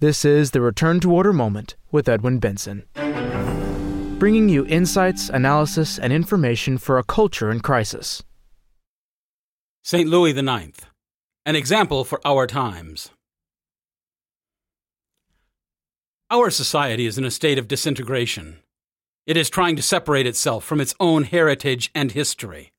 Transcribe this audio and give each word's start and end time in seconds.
This 0.00 0.24
is 0.24 0.50
the 0.50 0.60
Return 0.60 0.98
to 1.00 1.12
Order 1.12 1.32
Moment 1.32 1.76
with 1.92 2.08
Edwin 2.08 2.40
Benson, 2.40 2.82
bringing 4.18 4.48
you 4.48 4.66
insights, 4.66 5.28
analysis, 5.28 6.00
and 6.00 6.12
information 6.12 6.78
for 6.78 6.98
a 6.98 7.04
culture 7.04 7.48
in 7.48 7.60
crisis. 7.60 8.20
St. 9.84 10.08
Louis 10.08 10.36
IX, 10.36 10.78
an 11.46 11.54
example 11.54 12.02
for 12.02 12.20
our 12.24 12.48
times. 12.48 13.10
Our 16.28 16.50
society 16.50 17.06
is 17.06 17.16
in 17.16 17.24
a 17.24 17.30
state 17.30 17.58
of 17.58 17.68
disintegration. 17.68 18.56
It 19.28 19.36
is 19.36 19.48
trying 19.48 19.76
to 19.76 19.82
separate 19.82 20.26
itself 20.26 20.64
from 20.64 20.80
its 20.80 20.96
own 20.98 21.22
heritage 21.22 21.92
and 21.94 22.10
history. 22.10 22.72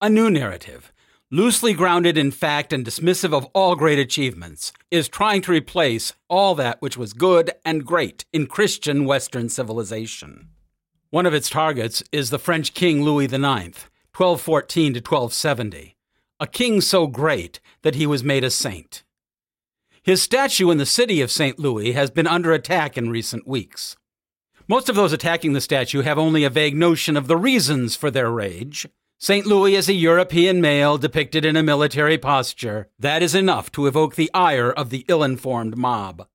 A 0.00 0.10
new 0.10 0.28
narrative, 0.28 0.92
loosely 1.30 1.74
grounded 1.74 2.16
in 2.16 2.30
fact 2.30 2.72
and 2.72 2.84
dismissive 2.84 3.32
of 3.32 3.46
all 3.54 3.74
great 3.74 3.98
achievements, 3.98 4.72
is 4.90 5.08
trying 5.08 5.42
to 5.42 5.52
replace 5.52 6.12
all 6.28 6.54
that 6.54 6.80
which 6.80 6.96
was 6.96 7.12
good 7.12 7.50
and 7.64 7.84
great 7.84 8.24
in 8.32 8.46
Christian 8.46 9.04
Western 9.04 9.48
civilization. 9.48 10.48
One 11.10 11.26
of 11.26 11.34
its 11.34 11.50
targets 11.50 12.02
is 12.12 12.30
the 12.30 12.38
French 12.38 12.74
King 12.74 13.02
Louis 13.02 13.24
IX, 13.24 13.34
1214 14.14 14.94
to 14.94 15.00
1270, 15.00 15.96
a 16.38 16.46
king 16.46 16.80
so 16.80 17.06
great 17.06 17.60
that 17.82 17.94
he 17.94 18.06
was 18.06 18.22
made 18.22 18.44
a 18.44 18.50
saint. 18.50 19.02
His 20.02 20.22
statue 20.22 20.70
in 20.70 20.78
the 20.78 20.86
city 20.86 21.20
of 21.20 21.32
St. 21.32 21.58
Louis 21.58 21.92
has 21.92 22.10
been 22.10 22.28
under 22.28 22.52
attack 22.52 22.96
in 22.96 23.10
recent 23.10 23.46
weeks. 23.46 23.96
Most 24.68 24.88
of 24.88 24.94
those 24.94 25.12
attacking 25.12 25.52
the 25.52 25.60
statue 25.60 26.02
have 26.02 26.18
only 26.18 26.44
a 26.44 26.50
vague 26.50 26.76
notion 26.76 27.16
of 27.16 27.26
the 27.26 27.36
reasons 27.36 27.96
for 27.96 28.10
their 28.10 28.30
rage, 28.30 28.86
St. 29.18 29.46
Louis 29.46 29.74
is 29.74 29.88
a 29.88 29.94
European 29.94 30.60
male 30.60 30.98
depicted 30.98 31.46
in 31.46 31.56
a 31.56 31.62
military 31.62 32.18
posture. 32.18 32.88
That 32.98 33.22
is 33.22 33.34
enough 33.34 33.72
to 33.72 33.86
evoke 33.86 34.14
the 34.14 34.30
ire 34.34 34.70
of 34.70 34.90
the 34.90 35.06
ill 35.08 35.24
informed 35.24 35.74
mob. 35.74 36.28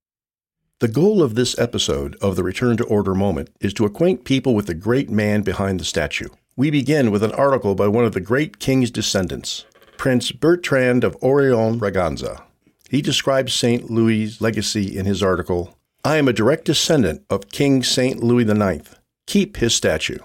The 0.80 0.88
goal 0.88 1.22
of 1.22 1.36
this 1.36 1.58
episode 1.60 2.18
of 2.24 2.36
the 2.36 2.44
Return 2.44 2.78
to 2.78 2.84
Order 2.86 3.14
moment 3.14 3.52
is 3.60 3.72
to 3.76 3.86
acquaint 3.86 4.26
people 4.26 4.56
with 4.56 4.66
the 4.66 4.74
great 4.74 5.12
man 5.12 5.44
behind 5.44 5.80
the 5.80 5.86
statue. 5.86 6.30
We 6.56 6.72
begin 6.72 7.12
with 7.12 7.22
an 7.22 7.34
article 7.34 7.76
by 7.76 7.88
one 7.88 8.04
of 8.04 8.14
the 8.14 8.20
great 8.20 8.58
king's 8.58 8.90
descendants, 8.90 9.66
Prince 9.98 10.32
Bertrand 10.32 11.04
of 11.04 11.16
Orleans 11.22 11.80
Braganza. 11.80 12.42
He 12.90 13.04
describes 13.04 13.54
St. 13.54 13.92
Louis' 13.92 14.42
legacy 14.42 14.98
in 14.98 15.06
his 15.06 15.22
article 15.22 15.78
I 16.04 16.18
am 16.18 16.28
a 16.28 16.34
direct 16.34 16.66
descendant 16.66 17.24
of 17.30 17.50
King 17.50 17.84
St. 17.84 18.24
Louis 18.24 18.50
IX. 18.50 18.90
Keep 19.28 19.58
his 19.58 19.76
statue. 19.76 20.18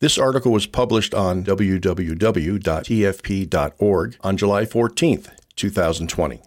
This 0.00 0.18
article 0.18 0.50
was 0.52 0.66
published 0.66 1.14
on 1.14 1.44
www.tfp.org 1.44 2.16
on 4.20 4.36
July 4.36 4.66
14, 4.66 5.24
2020. 5.56 6.42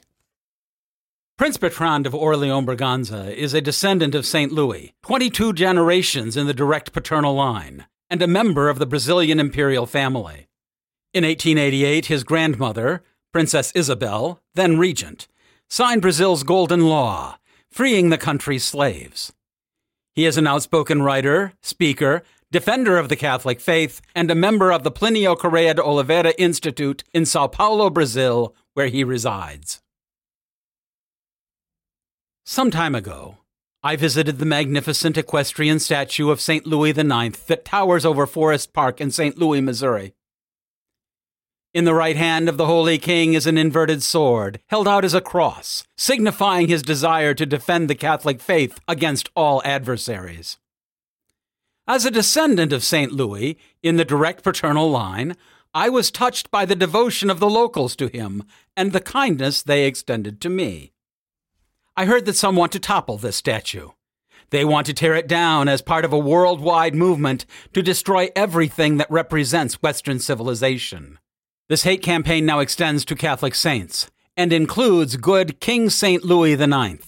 Prince 1.38 1.58
Bertrand 1.58 2.06
of 2.08 2.16
Orleans 2.16 2.66
Braganza 2.68 3.34
is 3.34 3.54
a 3.54 3.62
descendant 3.62 4.16
of 4.16 4.26
St. 4.26 4.52
Louis, 4.52 4.94
22 5.04 5.54
generations 5.54 6.36
in 6.36 6.48
the 6.48 6.54
direct 6.54 6.92
paternal 6.94 7.36
line, 7.36 7.86
and 8.10 8.22
a 8.22 8.28
member 8.28 8.70
of 8.70 8.80
the 8.80 8.86
Brazilian 8.88 9.40
imperial 9.40 9.86
family. 9.86 10.48
In 11.14 11.24
1888, 11.24 12.08
his 12.08 12.24
grandmother, 12.24 13.04
Princess 13.32 13.72
Isabel, 13.76 14.42
then 14.56 14.78
regent, 14.78 15.28
signed 15.70 16.02
Brazil's 16.02 16.44
Golden 16.44 16.88
Law, 16.88 17.38
freeing 17.70 18.10
the 18.10 18.18
country's 18.18 18.64
slaves. 18.64 19.32
He 20.14 20.26
is 20.26 20.38
an 20.38 20.48
outspoken 20.48 21.04
writer, 21.04 21.54
speaker, 21.62 22.24
defender 22.52 22.98
of 22.98 23.10
the 23.10 23.16
Catholic 23.16 23.60
faith, 23.60 24.02
and 24.16 24.32
a 24.32 24.36
member 24.36 24.72
of 24.72 24.84
the 24.84 24.92
Plinio 24.92 25.38
Correa 25.38 25.74
de 25.74 25.84
Oliveira 25.84 26.32
Institute 26.38 27.04
in 27.14 27.26
Sao 27.26 27.48
Paulo, 27.48 27.90
Brazil, 27.90 28.56
where 28.74 28.88
he 28.88 29.04
resides. 29.04 29.82
Some 32.46 32.72
time 32.72 32.96
ago, 32.96 33.38
I 33.84 33.96
visited 33.96 34.40
the 34.40 34.46
magnificent 34.46 35.18
equestrian 35.18 35.80
statue 35.80 36.30
of 36.30 36.42
St. 36.42 36.66
Louis 36.66 36.98
IX 36.98 37.38
that 37.46 37.66
towers 37.66 38.06
over 38.06 38.26
Forest 38.26 38.74
Park 38.74 39.02
in 39.02 39.12
St. 39.12 39.38
Louis, 39.38 39.62
Missouri. 39.62 40.14
In 41.74 41.86
the 41.86 41.94
right 41.94 42.16
hand 42.16 42.50
of 42.50 42.58
the 42.58 42.66
Holy 42.66 42.98
King 42.98 43.34
is 43.34 43.46
an 43.46 43.58
inverted 43.58 44.02
sword, 44.02 44.60
held 44.70 44.88
out 44.88 45.06
as 45.06 45.14
a 45.14 45.22
cross, 45.22 45.84
signifying 45.96 46.70
his 46.70 46.82
desire 46.82 47.34
to 47.34 47.46
defend 47.46 47.90
the 47.90 47.96
Catholic 47.96 48.42
faith 48.42 48.80
against 48.88 49.30
all 49.36 49.62
adversaries. 49.64 50.58
As 51.88 52.06
a 52.06 52.12
descendant 52.12 52.74
of 52.74 52.84
St. 52.84 53.14
Louis, 53.14 53.58
in 53.82 53.96
the 53.96 54.04
direct 54.04 54.44
paternal 54.44 54.92
line, 54.92 55.38
I 55.74 55.88
was 55.88 56.12
touched 56.12 56.52
by 56.52 56.66
the 56.66 56.76
devotion 56.76 57.30
of 57.30 57.40
the 57.40 57.50
locals 57.50 57.96
to 57.96 58.08
him 58.08 58.44
and 58.76 58.92
the 58.92 59.00
kindness 59.00 59.64
they 59.64 59.86
extended 59.86 60.42
to 60.42 60.50
me. 60.50 60.92
I 61.96 62.06
heard 62.06 62.26
that 62.26 62.36
some 62.36 62.58
want 62.58 62.74
to 62.74 62.80
topple 62.80 63.18
this 63.18 63.38
statue. 63.38 63.90
They 64.50 64.66
want 64.66 64.86
to 64.88 64.94
tear 64.94 65.16
it 65.16 65.28
down 65.28 65.68
as 65.70 65.82
part 65.82 66.04
of 66.04 66.12
a 66.12 66.20
worldwide 66.20 66.94
movement 66.94 67.46
to 67.74 67.82
destroy 67.82 68.30
everything 68.36 68.98
that 68.98 69.10
represents 69.10 69.82
Western 69.82 70.20
civilization. 70.20 71.20
This 71.70 71.84
hate 71.84 72.02
campaign 72.02 72.46
now 72.46 72.60
extends 72.60 73.06
to 73.06 73.16
Catholic 73.16 73.56
saints 73.56 74.10
and 74.36 74.52
includes 74.52 75.18
good 75.18 75.60
King 75.60 75.90
St. 75.90 76.24
Louis 76.24 76.54
IX. 76.54 77.06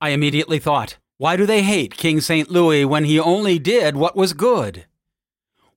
I 0.00 0.10
immediately 0.10 0.58
thought, 0.58 0.98
why 1.18 1.36
do 1.36 1.46
they 1.46 1.62
hate 1.62 1.96
King 1.96 2.20
St. 2.20 2.48
Louis 2.48 2.84
when 2.84 3.04
he 3.04 3.18
only 3.18 3.58
did 3.58 3.96
what 3.96 4.14
was 4.14 4.32
good? 4.32 4.86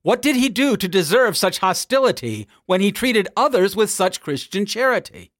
What 0.02 0.22
did 0.22 0.36
he 0.36 0.48
do 0.48 0.76
to 0.76 0.86
deserve 0.86 1.36
such 1.36 1.58
hostility 1.58 2.46
when 2.66 2.80
he 2.80 2.92
treated 2.92 3.28
others 3.36 3.74
with 3.74 3.90
such 3.90 4.20
Christian 4.20 4.64
charity? 4.66 5.32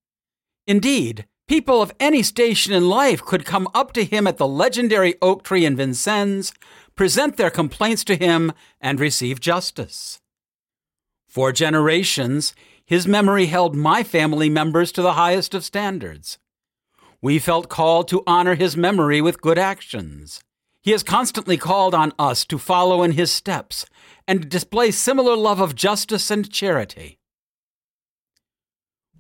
Indeed, 0.67 1.27
people 1.47 1.81
of 1.81 1.93
any 2.01 2.25
station 2.25 2.73
in 2.73 2.89
life 2.89 3.23
could 3.23 3.45
come 3.45 3.69
up 3.75 3.93
to 3.93 4.05
him 4.05 4.27
at 4.27 4.39
the 4.39 4.47
legendary 4.47 5.15
oak 5.23 5.45
tree 5.45 5.65
in 5.65 5.77
Vincennes, 5.77 6.53
present 6.97 7.37
their 7.37 7.51
complaints 7.51 8.03
to 8.05 8.17
him, 8.17 8.53
and 8.81 8.99
receive 8.99 9.39
justice. 9.39 10.21
For 11.29 11.53
generations, 11.53 12.55
his 12.85 13.07
memory 13.07 13.47
held 13.47 13.77
my 13.77 14.03
family 14.03 14.51
members 14.51 14.91
to 14.93 15.03
the 15.03 15.13
highest 15.13 15.55
of 15.55 15.65
standards 15.65 16.39
we 17.23 17.39
felt 17.39 17.69
called 17.69 18.09
to 18.09 18.25
honor 18.27 18.57
his 18.57 18.77
memory 18.77 19.21
with 19.21 19.41
good 19.41 19.57
actions. 19.57 20.43
He 20.83 20.91
has 20.91 21.05
constantly 21.05 21.57
called 21.57 21.95
on 21.95 22.13
us 22.19 22.45
to 22.47 22.59
follow 22.59 23.05
in 23.05 23.13
his 23.13 23.31
steps 23.31 23.87
and 24.27 24.49
display 24.49 24.91
similar 24.91 25.37
love 25.37 25.61
of 25.61 25.77
justice 25.77 26.31
and 26.33 26.51
charity. 26.51 27.21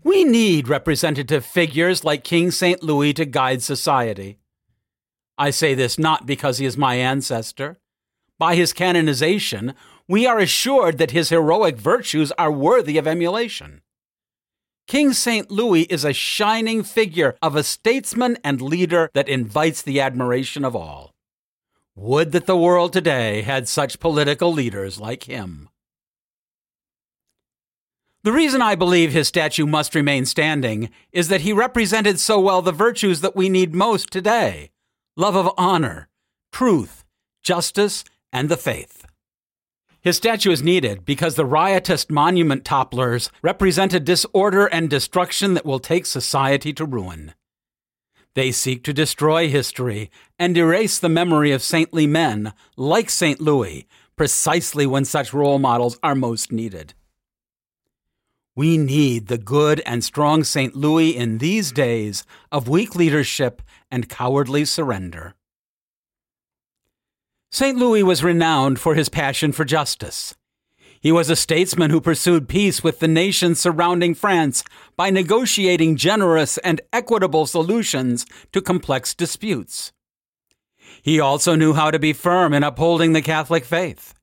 We 0.03 0.25
need 0.25 0.67
representative 0.67 1.47
figures 1.47 2.05
like 2.05 2.25
King 2.25 2.51
St. 2.51 2.83
Louis 2.83 3.13
to 3.15 3.25
guide 3.25 3.63
society. 3.63 4.39
I 5.39 5.51
say 5.51 5.75
this 5.75 5.97
not 5.97 6.27
because 6.27 6.59
he 6.59 6.67
is 6.67 6.77
my 6.77 6.97
ancestor. 6.97 7.79
By 8.37 8.57
his 8.57 8.73
canonization, 8.73 9.75
we 10.09 10.27
are 10.27 10.41
assured 10.41 10.99
that 10.99 11.13
his 11.13 11.29
heroic 11.29 11.77
virtues 11.77 12.33
are 12.33 12.51
worthy 12.51 12.99
of 12.99 13.07
emulation. 13.07 13.83
King 14.92 15.14
St. 15.14 15.50
Louis 15.50 15.84
is 15.84 16.04
a 16.04 16.12
shining 16.12 16.82
figure 16.82 17.34
of 17.41 17.56
a 17.56 17.62
statesman 17.62 18.36
and 18.44 18.60
leader 18.60 19.08
that 19.14 19.26
invites 19.26 19.80
the 19.80 20.03
admiration 20.03 20.66
of 20.66 20.76
all. 20.76 21.14
Would 21.97 22.32
that 22.32 22.44
the 22.44 22.58
world 22.58 22.92
today 22.92 23.41
had 23.41 23.69
such 23.69 24.00
political 24.00 24.53
leaders 24.53 25.00
like 25.00 25.22
him. 25.22 25.70
The 28.22 28.32
reason 28.32 28.60
I 28.60 28.75
believe 28.75 29.14
his 29.14 29.28
statue 29.28 29.64
must 29.64 29.94
remain 29.94 30.26
standing 30.26 30.91
is 31.10 31.28
that 31.28 31.41
he 31.41 31.54
represented 31.54 32.20
so 32.20 32.38
well 32.38 32.60
the 32.60 32.70
virtues 32.70 33.22
that 33.22 33.34
we 33.34 33.48
need 33.48 33.72
most 33.72 34.10
today 34.10 34.72
love 35.16 35.36
of 35.36 35.54
honor, 35.56 36.10
truth, 36.53 37.03
justice, 37.42 38.04
and 38.30 38.50
the 38.50 38.59
faith. 38.59 39.06
His 40.03 40.17
statue 40.17 40.51
is 40.51 40.65
needed 40.65 41.05
because 41.05 41.37
the 41.37 41.47
riotous 41.47 42.11
monument 42.11 42.65
topplers 42.65 43.31
represent 43.41 43.95
a 43.95 44.01
disorder 44.01 44.67
and 44.67 44.91
destruction 44.91 45.55
that 45.55 45.65
will 45.65 45.79
take 45.79 46.07
society 46.07 46.73
to 46.73 46.85
ruin. 46.85 47.35
They 48.34 48.51
seek 48.51 48.83
to 48.84 48.93
destroy 48.93 49.49
history 49.49 50.10
and 50.41 50.57
erase 50.57 50.99
the 50.99 51.09
memory 51.09 51.53
of 51.53 51.63
saintly 51.63 52.09
men 52.09 52.53
like 52.77 53.10
St. 53.10 53.41
Louis, 53.41 53.87
precisely 54.16 54.87
when 54.87 55.04
such 55.04 55.33
role 55.33 55.60
models 55.60 56.01
are 56.03 56.16
most 56.16 56.51
needed. 56.51 56.95
We 58.57 58.78
need 58.78 59.28
the 59.28 59.39
good 59.39 59.81
and 59.87 60.03
strong 60.03 60.43
St. 60.43 60.75
Louis 60.75 61.16
in 61.16 61.39
these 61.39 61.71
days 61.71 62.25
of 62.51 62.69
weak 62.69 62.97
leadership 62.97 63.63
and 63.91 64.09
cowardly 64.09 64.65
surrender. 64.65 65.34
St. 67.54 67.77
Louis 67.77 68.03
was 68.03 68.25
renowned 68.25 68.81
for 68.81 68.95
his 68.95 69.10
passion 69.10 69.53
for 69.53 69.66
justice. 69.66 70.34
He 71.03 71.13
was 71.13 71.28
a 71.28 71.37
statesman 71.37 71.91
who 71.91 72.01
pursued 72.01 72.49
peace 72.49 72.83
with 72.83 72.99
the 72.99 73.09
nations 73.09 73.60
surrounding 73.60 74.15
France 74.15 74.65
by 74.97 75.10
negotiating 75.10 75.97
generous 75.97 76.57
and 76.59 76.81
equitable 76.95 77.45
solutions 77.45 78.25
to 78.53 78.63
complex 78.63 79.15
disputes. 79.15 79.93
He 81.03 81.21
also 81.21 81.54
knew 81.54 81.75
how 81.75 81.91
to 81.91 81.99
be 81.99 82.15
firm 82.15 82.54
in 82.54 82.65
upholding 82.65 83.13
the 83.13 83.21
Catholic 83.21 83.66
faith. 83.66 84.15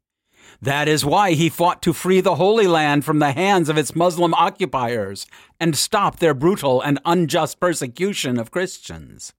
That 0.59 0.87
is 0.87 1.05
why 1.05 1.33
he 1.33 1.49
fought 1.49 1.83
to 1.83 1.93
free 1.93 2.21
the 2.21 2.35
Holy 2.35 2.65
Land 2.65 3.05
from 3.05 3.19
the 3.19 3.33
hands 3.33 3.69
of 3.69 3.77
its 3.77 3.95
Muslim 3.95 4.33
occupiers 4.33 5.27
and 5.59 5.77
stop 5.77 6.17
their 6.17 6.33
brutal 6.33 6.81
and 6.81 6.99
unjust 7.05 7.59
persecution 7.59 8.39
of 8.39 8.49
Christians. 8.49 9.33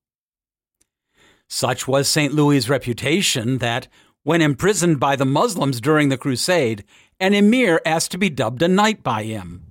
Such 1.53 1.89
was 1.89 2.09
St. 2.09 2.33
Louis's 2.33 2.71
reputation 2.71 3.59
that, 3.59 3.89
when 4.23 4.41
imprisoned 4.41 5.01
by 5.01 5.17
the 5.17 5.27
Muslims 5.27 5.81
during 5.81 6.09
the 6.09 6.17
crusade, 6.17 6.85
an 7.19 7.35
emir 7.35 7.81
asked 7.85 8.13
to 8.13 8.19
be 8.19 8.31
dubbed 8.31 8.63
a 8.63 8.69
knight 8.69 9.03
by 9.03 9.25
him. 9.25 9.65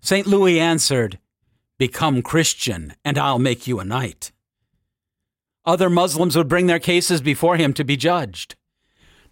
St. 0.00 0.28
Louis 0.28 0.60
answered, 0.60 1.18
Become 1.76 2.22
Christian, 2.22 2.94
and 3.04 3.18
I'll 3.18 3.40
make 3.40 3.66
you 3.66 3.80
a 3.80 3.84
knight. 3.84 4.30
Other 5.66 5.90
Muslims 5.90 6.36
would 6.36 6.48
bring 6.48 6.68
their 6.68 6.78
cases 6.78 7.20
before 7.20 7.56
him 7.56 7.74
to 7.74 7.84
be 7.84 7.96
judged. 7.96 8.54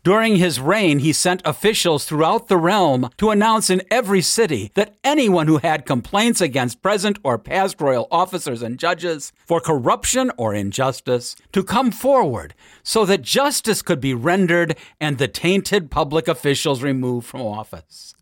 During 0.04 0.36
his 0.36 0.60
reign, 0.60 1.00
he 1.00 1.12
sent 1.12 1.42
officials 1.44 2.04
throughout 2.04 2.48
the 2.48 2.56
realm 2.56 3.10
to 3.18 3.30
announce 3.30 3.68
in 3.68 3.82
every 3.90 4.22
city 4.22 4.70
that 4.74 4.96
anyone 5.02 5.48
who 5.48 5.58
had 5.58 5.86
complaints 5.86 6.40
against 6.40 6.82
present 6.82 7.18
or 7.24 7.36
past 7.36 7.80
royal 7.80 8.06
officers 8.10 8.62
and 8.62 8.78
judges 8.78 9.32
for 9.44 9.60
corruption 9.60 10.30
or 10.36 10.54
injustice 10.54 11.34
to 11.52 11.64
come 11.64 11.90
forward 11.90 12.54
so 12.82 13.04
that 13.04 13.22
justice 13.22 13.82
could 13.82 14.00
be 14.00 14.14
rendered 14.14 14.76
and 15.00 15.18
the 15.18 15.28
tainted 15.28 15.90
public 15.90 16.28
officials 16.28 16.82
removed 16.82 17.26
from 17.26 17.42
office. 17.42 18.14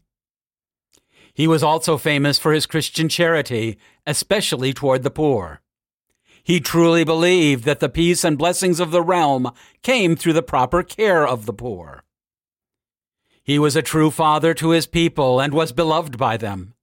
He 1.35 1.47
was 1.47 1.63
also 1.63 1.99
famous 1.99 2.39
for 2.39 2.53
his 2.53 2.65
Christian 2.65 3.11
charity, 3.11 3.77
especially 4.07 4.73
toward 4.73 5.03
the 5.03 5.11
poor. 5.11 5.61
He 6.47 6.61
truly 6.61 7.03
believed 7.03 7.65
that 7.65 7.81
the 7.81 7.89
peace 7.89 8.23
and 8.23 8.39
blessings 8.39 8.79
of 8.79 8.93
the 8.93 9.03
realm 9.03 9.51
came 9.83 10.15
through 10.15 10.35
the 10.35 10.45
proper 10.45 10.85
care 10.85 11.27
of 11.27 11.45
the 11.45 11.53
poor. 11.53 12.05
He 13.43 13.59
was 13.59 13.75
a 13.75 13.83
true 13.83 14.13
father 14.13 14.55
to 14.55 14.71
his 14.71 14.87
people 14.87 15.41
and 15.41 15.53
was 15.53 15.73
beloved 15.73 16.17
by 16.17 16.37
them. 16.37 16.75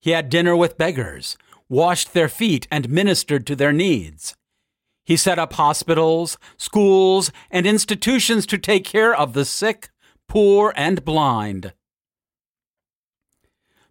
He 0.00 0.12
had 0.12 0.28
dinner 0.28 0.54
with 0.54 0.78
beggars, 0.78 1.36
washed 1.68 2.12
their 2.12 2.28
feet, 2.28 2.68
and 2.70 2.88
ministered 2.88 3.44
to 3.48 3.56
their 3.56 3.72
needs. 3.72 4.36
He 5.04 5.16
set 5.16 5.36
up 5.36 5.54
hospitals, 5.54 6.38
schools, 6.56 7.32
and 7.50 7.66
institutions 7.66 8.46
to 8.46 8.56
take 8.56 8.84
care 8.84 9.12
of 9.12 9.32
the 9.32 9.44
sick, 9.44 9.90
poor, 10.28 10.72
and 10.76 11.04
blind. 11.04 11.72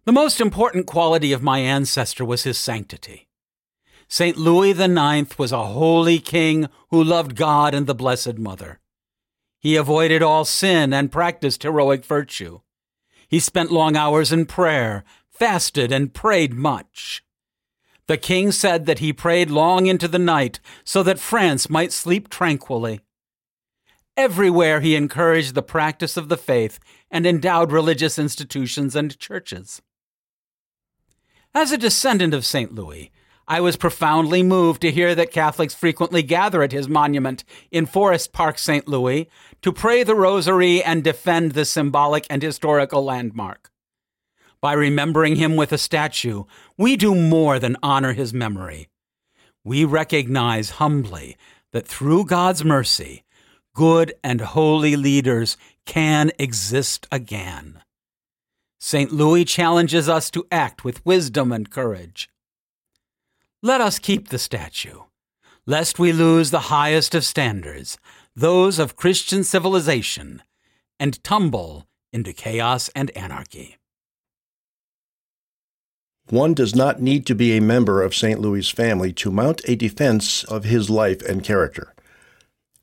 The 0.06 0.12
most 0.12 0.40
important 0.40 0.86
quality 0.86 1.34
of 1.34 1.42
my 1.42 1.58
ancestor 1.58 2.24
was 2.24 2.44
his 2.44 2.56
sanctity. 2.56 3.28
St. 4.12 4.36
Louis 4.36 4.78
IX 4.78 5.38
was 5.38 5.52
a 5.52 5.68
holy 5.68 6.18
king 6.18 6.68
who 6.90 7.02
loved 7.02 7.34
God 7.34 7.72
and 7.72 7.86
the 7.86 7.94
Blessed 7.94 8.36
Mother. 8.36 8.78
He 9.58 9.74
avoided 9.74 10.22
all 10.22 10.44
sin 10.44 10.92
and 10.92 11.10
practiced 11.10 11.62
heroic 11.62 12.04
virtue. 12.04 12.60
He 13.26 13.40
spent 13.40 13.72
long 13.72 13.96
hours 13.96 14.30
in 14.30 14.44
prayer, 14.44 15.02
fasted, 15.30 15.90
and 15.90 16.12
prayed 16.12 16.52
much. 16.52 17.24
The 18.06 18.18
king 18.18 18.52
said 18.52 18.84
that 18.84 18.98
he 18.98 19.14
prayed 19.14 19.50
long 19.50 19.86
into 19.86 20.08
the 20.08 20.18
night 20.18 20.60
so 20.84 21.02
that 21.04 21.18
France 21.18 21.70
might 21.70 21.90
sleep 21.90 22.28
tranquilly. 22.28 23.00
Everywhere 24.14 24.82
he 24.82 24.94
encouraged 24.94 25.54
the 25.54 25.62
practice 25.62 26.18
of 26.18 26.28
the 26.28 26.36
faith 26.36 26.78
and 27.10 27.26
endowed 27.26 27.72
religious 27.72 28.18
institutions 28.18 28.94
and 28.94 29.18
churches. 29.18 29.80
As 31.54 31.72
a 31.72 31.78
descendant 31.78 32.34
of 32.34 32.44
St. 32.44 32.74
Louis, 32.74 33.10
I 33.48 33.60
was 33.60 33.76
profoundly 33.76 34.42
moved 34.42 34.82
to 34.82 34.92
hear 34.92 35.14
that 35.14 35.32
Catholics 35.32 35.74
frequently 35.74 36.22
gather 36.22 36.62
at 36.62 36.72
his 36.72 36.88
monument 36.88 37.44
in 37.70 37.86
Forest 37.86 38.32
Park, 38.32 38.58
St. 38.58 38.86
Louis, 38.86 39.28
to 39.62 39.72
pray 39.72 40.02
the 40.02 40.14
rosary 40.14 40.82
and 40.82 41.02
defend 41.02 41.52
the 41.52 41.64
symbolic 41.64 42.26
and 42.30 42.42
historical 42.42 43.04
landmark. 43.04 43.70
By 44.60 44.74
remembering 44.74 45.36
him 45.36 45.56
with 45.56 45.72
a 45.72 45.78
statue, 45.78 46.44
we 46.78 46.96
do 46.96 47.14
more 47.14 47.58
than 47.58 47.76
honor 47.82 48.12
his 48.12 48.32
memory. 48.32 48.88
We 49.64 49.84
recognize 49.84 50.70
humbly 50.70 51.36
that 51.72 51.86
through 51.86 52.26
God's 52.26 52.64
mercy, 52.64 53.24
good 53.74 54.14
and 54.22 54.40
holy 54.40 54.94
leaders 54.94 55.56
can 55.84 56.30
exist 56.38 57.08
again. 57.10 57.82
St. 58.78 59.12
Louis 59.12 59.44
challenges 59.44 60.08
us 60.08 60.30
to 60.30 60.46
act 60.50 60.84
with 60.84 61.04
wisdom 61.04 61.52
and 61.52 61.70
courage. 61.70 62.28
Let 63.64 63.80
us 63.80 64.00
keep 64.00 64.30
the 64.30 64.40
statue, 64.40 65.02
lest 65.66 65.96
we 65.96 66.12
lose 66.12 66.50
the 66.50 66.66
highest 66.68 67.14
of 67.14 67.24
standards, 67.24 67.96
those 68.34 68.80
of 68.80 68.96
Christian 68.96 69.44
civilization, 69.44 70.42
and 70.98 71.22
tumble 71.22 71.86
into 72.12 72.32
chaos 72.32 72.90
and 72.96 73.16
anarchy. 73.16 73.76
One 76.28 76.54
does 76.54 76.74
not 76.74 77.00
need 77.00 77.24
to 77.26 77.36
be 77.36 77.56
a 77.56 77.60
member 77.60 78.02
of 78.02 78.16
St. 78.16 78.40
Louis' 78.40 78.68
family 78.68 79.12
to 79.12 79.30
mount 79.30 79.60
a 79.68 79.76
defense 79.76 80.42
of 80.42 80.64
his 80.64 80.90
life 80.90 81.22
and 81.22 81.44
character. 81.44 81.94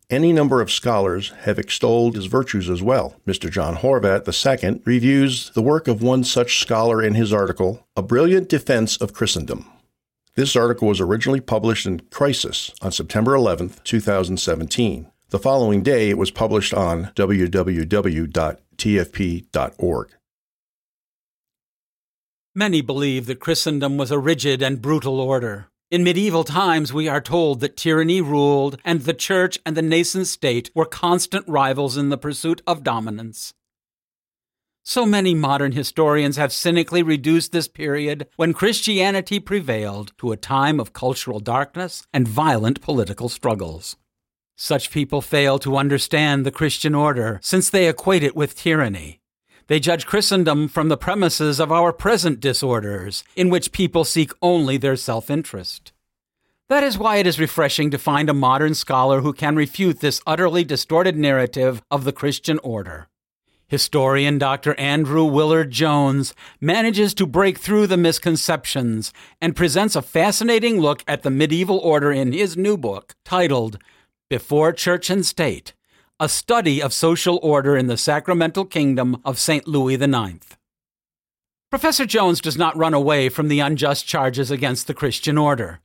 Any 0.09 0.31
number 0.31 0.61
of 0.61 0.71
scholars 0.71 1.33
have 1.41 1.59
extolled 1.59 2.15
his 2.15 2.27
virtues 2.27 2.69
as 2.69 2.81
well. 2.81 3.17
Mr. 3.27 3.51
John 3.51 3.75
Horvat 3.75 4.25
II 4.25 4.81
reviews 4.85 5.49
the 5.49 5.61
work 5.61 5.89
of 5.89 6.01
one 6.01 6.23
such 6.23 6.61
scholar 6.61 7.03
in 7.03 7.15
his 7.15 7.33
article, 7.33 7.85
A 7.97 8.01
Brilliant 8.01 8.47
Defense 8.47 8.95
of 8.95 9.11
Christendom. 9.13 9.65
This 10.39 10.55
article 10.55 10.87
was 10.87 11.01
originally 11.01 11.41
published 11.41 11.85
in 11.85 11.99
Crisis 12.11 12.73
on 12.81 12.93
September 12.93 13.35
11, 13.35 13.73
2017. 13.83 15.11
The 15.31 15.37
following 15.37 15.83
day, 15.83 16.09
it 16.09 16.17
was 16.17 16.31
published 16.31 16.73
on 16.73 17.11
www.tfp.org. 17.17 18.29
Many 22.55 22.81
believe 22.81 23.25
that 23.25 23.41
Christendom 23.41 23.97
was 23.97 24.11
a 24.11 24.17
rigid 24.17 24.61
and 24.61 24.81
brutal 24.81 25.19
order. 25.19 25.67
In 25.91 26.05
medieval 26.05 26.45
times, 26.45 26.93
we 26.93 27.09
are 27.09 27.19
told 27.19 27.59
that 27.59 27.75
tyranny 27.75 28.21
ruled, 28.21 28.77
and 28.85 29.01
the 29.01 29.13
church 29.13 29.59
and 29.65 29.75
the 29.75 29.81
nascent 29.81 30.27
state 30.27 30.71
were 30.73 30.85
constant 30.85 31.45
rivals 31.49 31.97
in 31.97 32.07
the 32.07 32.17
pursuit 32.17 32.61
of 32.65 32.85
dominance. 32.85 33.53
So 34.89 35.05
many 35.05 35.35
modern 35.35 35.73
historians 35.73 36.37
have 36.37 36.51
cynically 36.51 37.03
reduced 37.03 37.51
this 37.51 37.67
period 37.67 38.27
when 38.37 38.53
Christianity 38.55 39.39
prevailed 39.39 40.13
to 40.17 40.31
a 40.31 40.35
time 40.35 40.79
of 40.79 40.93
cultural 40.93 41.39
darkness 41.39 42.07
and 42.11 42.27
violent 42.27 42.81
political 42.81 43.29
struggles. 43.29 43.97
Such 44.55 44.89
people 44.89 45.21
fail 45.21 45.59
to 45.59 45.77
understand 45.77 46.43
the 46.43 46.51
Christian 46.51 46.95
order 46.95 47.39
since 47.43 47.69
they 47.69 47.87
equate 47.87 48.23
it 48.23 48.35
with 48.35 48.55
tyranny. 48.55 49.19
They 49.67 49.79
judge 49.79 50.07
Christendom 50.07 50.67
from 50.67 50.89
the 50.89 50.97
premises 50.97 51.59
of 51.59 51.71
our 51.71 51.93
present 51.93 52.39
disorders, 52.39 53.23
in 53.35 53.51
which 53.51 53.71
people 53.71 54.03
seek 54.03 54.31
only 54.41 54.77
their 54.77 54.95
self 54.95 55.29
interest. 55.29 55.93
That 56.67 56.83
is 56.83 56.97
why 56.97 57.17
it 57.17 57.27
is 57.27 57.39
refreshing 57.39 57.91
to 57.91 57.99
find 57.99 58.27
a 58.27 58.33
modern 58.33 58.73
scholar 58.73 59.21
who 59.21 59.33
can 59.33 59.55
refute 59.55 59.99
this 59.99 60.19
utterly 60.25 60.63
distorted 60.63 61.15
narrative 61.15 61.83
of 61.91 62.05
the 62.05 62.11
Christian 62.11 62.57
order. 62.63 63.07
Historian 63.69 64.39
Dr. 64.39 64.73
Andrew 64.79 65.23
Willard 65.25 65.69
Jones 65.69 66.33
manages 66.59 67.13
to 67.13 67.27
break 67.27 67.59
through 67.59 67.85
the 67.85 67.97
misconceptions 67.97 69.13
and 69.39 69.55
presents 69.55 69.95
a 69.95 70.01
fascinating 70.01 70.79
look 70.79 71.03
at 71.07 71.21
the 71.21 71.29
medieval 71.29 71.77
order 71.77 72.11
in 72.11 72.31
his 72.31 72.57
new 72.57 72.77
book 72.77 73.15
titled 73.23 73.77
Before 74.27 74.73
Church 74.73 75.11
and 75.11 75.23
State 75.23 75.73
A 76.19 76.27
Study 76.27 76.81
of 76.81 76.93
Social 76.93 77.39
Order 77.43 77.77
in 77.77 77.85
the 77.85 77.95
Sacramental 77.95 78.65
Kingdom 78.65 79.21
of 79.23 79.37
St. 79.37 79.67
Louis 79.67 80.01
IX. 80.01 80.39
Professor 81.69 82.07
Jones 82.07 82.41
does 82.41 82.57
not 82.57 82.75
run 82.75 82.95
away 82.95 83.29
from 83.29 83.49
the 83.49 83.59
unjust 83.59 84.07
charges 84.07 84.49
against 84.49 84.87
the 84.87 84.95
Christian 84.95 85.37
order. 85.37 85.79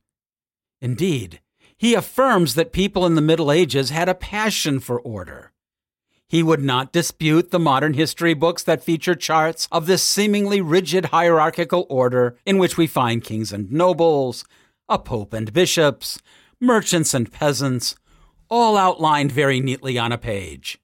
Indeed, 0.81 1.39
he 1.77 1.93
affirms 1.93 2.55
that 2.55 2.73
people 2.73 3.05
in 3.05 3.13
the 3.13 3.21
Middle 3.21 3.51
Ages 3.51 3.91
had 3.91 4.09
a 4.09 4.15
passion 4.15 4.79
for 4.79 4.99
order. 4.99 5.51
He 6.27 6.41
would 6.41 6.63
not 6.63 6.91
dispute 6.91 7.51
the 7.51 7.59
modern 7.59 7.93
history 7.93 8.33
books 8.33 8.63
that 8.63 8.83
feature 8.83 9.15
charts 9.15 9.67
of 9.71 9.85
this 9.85 10.01
seemingly 10.01 10.59
rigid 10.59 11.05
hierarchical 11.05 11.85
order 11.89 12.37
in 12.45 12.57
which 12.57 12.77
we 12.77 12.87
find 12.87 13.23
kings 13.23 13.53
and 13.53 13.71
nobles, 13.71 14.43
a 14.89 14.97
pope 14.97 15.33
and 15.33 15.53
bishops, 15.53 16.19
merchants 16.59 17.13
and 17.13 17.31
peasants, 17.31 17.95
all 18.49 18.75
outlined 18.77 19.31
very 19.31 19.59
neatly 19.59 19.97
on 19.97 20.11
a 20.11 20.17
page. 20.17 20.79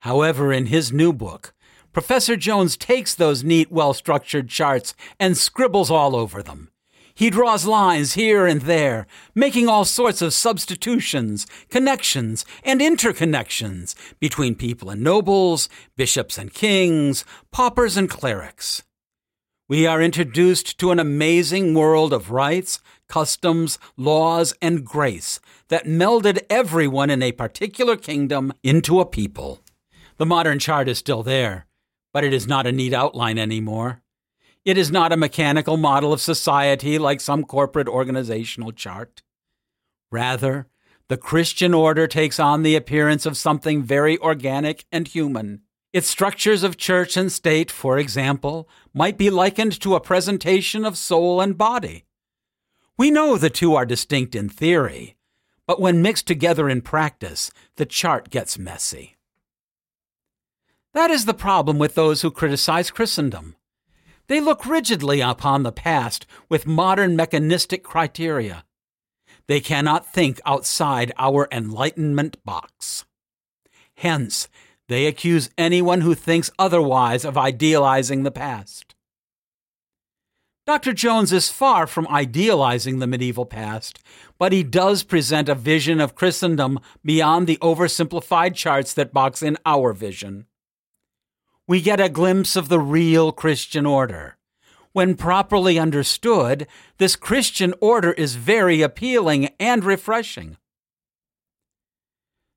However, 0.00 0.52
in 0.52 0.66
his 0.66 0.92
new 0.92 1.12
book, 1.12 1.54
Professor 1.92 2.36
Jones 2.36 2.76
takes 2.76 3.14
those 3.14 3.44
neat, 3.44 3.70
well 3.70 3.94
structured 3.94 4.48
charts 4.48 4.94
and 5.20 5.36
scribbles 5.36 5.90
all 5.90 6.16
over 6.16 6.42
them, 6.42 6.70
he 7.14 7.30
draws 7.30 7.66
lines 7.66 8.14
here 8.14 8.46
and 8.46 8.62
there, 8.62 9.06
making 9.34 9.68
all 9.68 9.84
sorts 9.84 10.22
of 10.22 10.34
substitutions, 10.34 11.46
connections, 11.70 12.44
and 12.64 12.80
interconnections 12.80 13.94
between 14.18 14.54
people 14.54 14.90
and 14.90 15.02
nobles, 15.02 15.68
bishops 15.96 16.38
and 16.38 16.52
kings, 16.52 17.24
paupers 17.50 17.96
and 17.96 18.08
clerics. 18.08 18.82
We 19.68 19.86
are 19.86 20.02
introduced 20.02 20.78
to 20.80 20.90
an 20.90 20.98
amazing 20.98 21.72
world 21.74 22.12
of 22.12 22.30
rights, 22.30 22.80
customs, 23.08 23.78
laws, 23.96 24.52
and 24.60 24.84
grace 24.84 25.40
that 25.68 25.86
melded 25.86 26.40
everyone 26.50 27.08
in 27.08 27.22
a 27.22 27.32
particular 27.32 27.96
kingdom 27.96 28.52
into 28.62 29.00
a 29.00 29.06
people. 29.06 29.60
The 30.18 30.26
modern 30.26 30.58
chart 30.58 30.88
is 30.88 30.98
still 30.98 31.22
there, 31.22 31.66
but 32.12 32.24
it 32.24 32.34
is 32.34 32.46
not 32.46 32.66
a 32.66 32.72
neat 32.72 32.92
outline 32.92 33.38
anymore. 33.38 34.01
It 34.64 34.78
is 34.78 34.92
not 34.92 35.12
a 35.12 35.16
mechanical 35.16 35.76
model 35.76 36.12
of 36.12 36.20
society 36.20 36.96
like 36.96 37.20
some 37.20 37.42
corporate 37.42 37.88
organizational 37.88 38.70
chart. 38.70 39.22
Rather, 40.12 40.68
the 41.08 41.16
Christian 41.16 41.74
order 41.74 42.06
takes 42.06 42.38
on 42.38 42.62
the 42.62 42.76
appearance 42.76 43.26
of 43.26 43.36
something 43.36 43.82
very 43.82 44.16
organic 44.18 44.84
and 44.92 45.08
human. 45.08 45.62
Its 45.92 46.06
structures 46.06 46.62
of 46.62 46.76
church 46.76 47.16
and 47.16 47.30
state, 47.32 47.70
for 47.70 47.98
example, 47.98 48.68
might 48.94 49.18
be 49.18 49.30
likened 49.30 49.80
to 49.80 49.96
a 49.96 50.00
presentation 50.00 50.84
of 50.84 50.96
soul 50.96 51.40
and 51.40 51.58
body. 51.58 52.04
We 52.96 53.10
know 53.10 53.36
the 53.36 53.50
two 53.50 53.74
are 53.74 53.84
distinct 53.84 54.34
in 54.36 54.48
theory, 54.48 55.16
but 55.66 55.80
when 55.80 56.02
mixed 56.02 56.28
together 56.28 56.68
in 56.68 56.82
practice, 56.82 57.50
the 57.76 57.86
chart 57.86 58.30
gets 58.30 58.58
messy. 58.58 59.16
That 60.94 61.10
is 61.10 61.24
the 61.24 61.34
problem 61.34 61.78
with 61.78 61.94
those 61.94 62.22
who 62.22 62.30
criticize 62.30 62.90
Christendom. 62.90 63.56
They 64.32 64.40
look 64.40 64.64
rigidly 64.64 65.20
upon 65.20 65.62
the 65.62 65.70
past 65.70 66.24
with 66.48 66.66
modern 66.66 67.16
mechanistic 67.16 67.84
criteria. 67.84 68.64
They 69.46 69.60
cannot 69.60 70.10
think 70.10 70.40
outside 70.46 71.12
our 71.18 71.48
enlightenment 71.52 72.42
box. 72.42 73.04
Hence, 73.98 74.48
they 74.88 75.04
accuse 75.04 75.50
anyone 75.58 76.00
who 76.00 76.14
thinks 76.14 76.50
otherwise 76.58 77.26
of 77.26 77.36
idealizing 77.36 78.22
the 78.22 78.30
past. 78.30 78.94
Dr. 80.64 80.94
Jones 80.94 81.30
is 81.30 81.50
far 81.50 81.86
from 81.86 82.08
idealizing 82.08 83.00
the 83.00 83.06
medieval 83.06 83.44
past, 83.44 83.98
but 84.38 84.50
he 84.50 84.62
does 84.62 85.02
present 85.02 85.50
a 85.50 85.54
vision 85.54 86.00
of 86.00 86.14
Christendom 86.14 86.80
beyond 87.04 87.46
the 87.46 87.58
oversimplified 87.58 88.54
charts 88.54 88.94
that 88.94 89.12
box 89.12 89.42
in 89.42 89.58
our 89.66 89.92
vision. 89.92 90.46
We 91.68 91.80
get 91.80 92.00
a 92.00 92.08
glimpse 92.08 92.56
of 92.56 92.68
the 92.68 92.80
real 92.80 93.30
Christian 93.30 93.86
order. 93.86 94.36
When 94.92 95.14
properly 95.14 95.78
understood, 95.78 96.66
this 96.98 97.16
Christian 97.16 97.72
order 97.80 98.12
is 98.12 98.34
very 98.34 98.82
appealing 98.82 99.48
and 99.58 99.84
refreshing. 99.84 100.56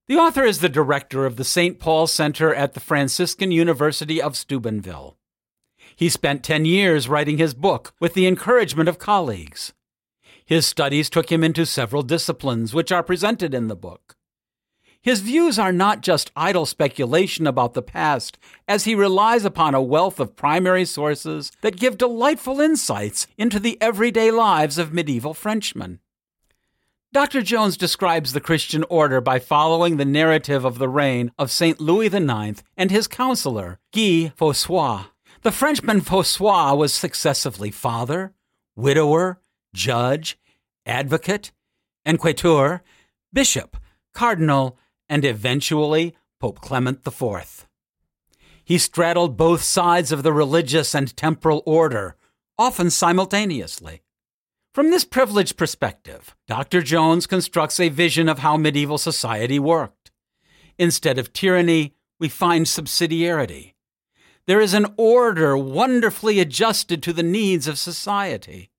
The 0.08 0.18
author 0.18 0.44
is 0.44 0.60
the 0.60 0.70
director 0.70 1.26
of 1.26 1.36
the 1.36 1.44
St. 1.44 1.80
Paul 1.80 2.08
Center 2.08 2.54
at 2.54 2.74
the 2.74 2.80
Franciscan 2.80 3.52
University 3.52 4.22
of 4.22 4.36
Steubenville. 4.36 5.18
He 5.96 6.10
spent 6.10 6.44
10 6.44 6.66
years 6.66 7.08
writing 7.08 7.38
his 7.38 7.54
book 7.54 7.94
with 8.00 8.16
the 8.16 8.28
encouragement 8.28 8.90
of 8.90 9.00
colleagues. 9.00 9.74
His 10.46 10.66
studies 10.66 11.10
took 11.10 11.32
him 11.32 11.44
into 11.44 11.66
several 11.66 12.04
disciplines, 12.04 12.74
which 12.74 12.92
are 12.92 13.02
presented 13.02 13.54
in 13.54 13.68
the 13.68 13.76
book. 13.76 14.15
His 15.06 15.22
views 15.22 15.60
are 15.60 15.72
not 15.72 16.02
just 16.02 16.32
idle 16.36 16.66
speculation 16.66 17.46
about 17.46 17.76
the 17.76 17.84
past, 17.84 18.40
as 18.68 18.86
he 18.86 18.96
relies 18.96 19.46
upon 19.46 19.76
a 19.76 19.82
wealth 19.82 20.20
of 20.20 20.36
primary 20.36 20.84
sources 20.84 21.52
that 21.62 21.78
give 21.78 22.00
delightful 22.00 22.60
insights 22.60 23.28
into 23.38 23.60
the 23.60 23.80
everyday 23.80 24.32
lives 24.32 24.80
of 24.80 24.96
medieval 24.96 25.36
Frenchmen. 25.36 26.00
Dr. 27.14 27.44
Jones 27.44 27.78
describes 27.78 28.34
the 28.34 28.42
Christian 28.42 28.84
order 28.90 29.22
by 29.22 29.38
following 29.38 29.98
the 29.98 30.06
narrative 30.06 30.66
of 30.66 30.80
the 30.80 30.90
reign 30.90 31.32
of 31.38 31.52
St. 31.52 31.80
Louis 31.80 32.08
IX 32.08 32.64
and 32.76 32.90
his 32.90 33.08
counselor, 33.08 33.78
Guy 33.94 34.34
Fossoy. 34.36 35.06
The 35.44 35.52
Frenchman 35.52 36.02
Fossoy 36.02 36.76
was 36.76 36.96
successively 36.96 37.70
father, 37.70 38.34
widower, 38.76 39.40
judge, 39.72 40.40
advocate, 40.84 41.52
inquisitor, 42.08 42.82
bishop, 43.32 43.78
cardinal, 44.12 44.80
and 45.10 45.26
eventually 45.26 46.16
Pope 46.40 46.62
Clement 46.62 47.06
IV. 47.06 47.68
He 48.64 48.78
straddled 48.78 49.38
both 49.38 49.62
sides 49.62 50.12
of 50.12 50.24
the 50.24 50.34
religious 50.34 50.96
and 50.96 51.16
temporal 51.16 51.62
order, 51.66 52.16
often 52.58 52.90
simultaneously. 52.90 54.02
From 54.74 54.90
this 54.90 55.06
privileged 55.06 55.56
perspective, 55.56 56.36
Dr. 56.48 56.82
Jones 56.82 57.28
constructs 57.28 57.80
a 57.80 57.90
vision 57.90 58.28
of 58.28 58.40
how 58.40 58.58
medieval 58.58 58.98
society 58.98 59.60
worked. 59.60 60.12
Instead 60.78 61.18
of 61.18 61.32
tyranny, 61.32 61.94
we 62.20 62.28
find 62.28 62.66
subsidiarity. 62.66 63.74
There 64.48 64.60
is 64.60 64.74
an 64.74 64.88
order 64.98 65.58
wonderfully 65.58 66.40
adjusted 66.40 67.02
to 67.04 67.14
the 67.14 67.24
needs 67.24 67.68
of 67.68 67.80
society 67.80 68.70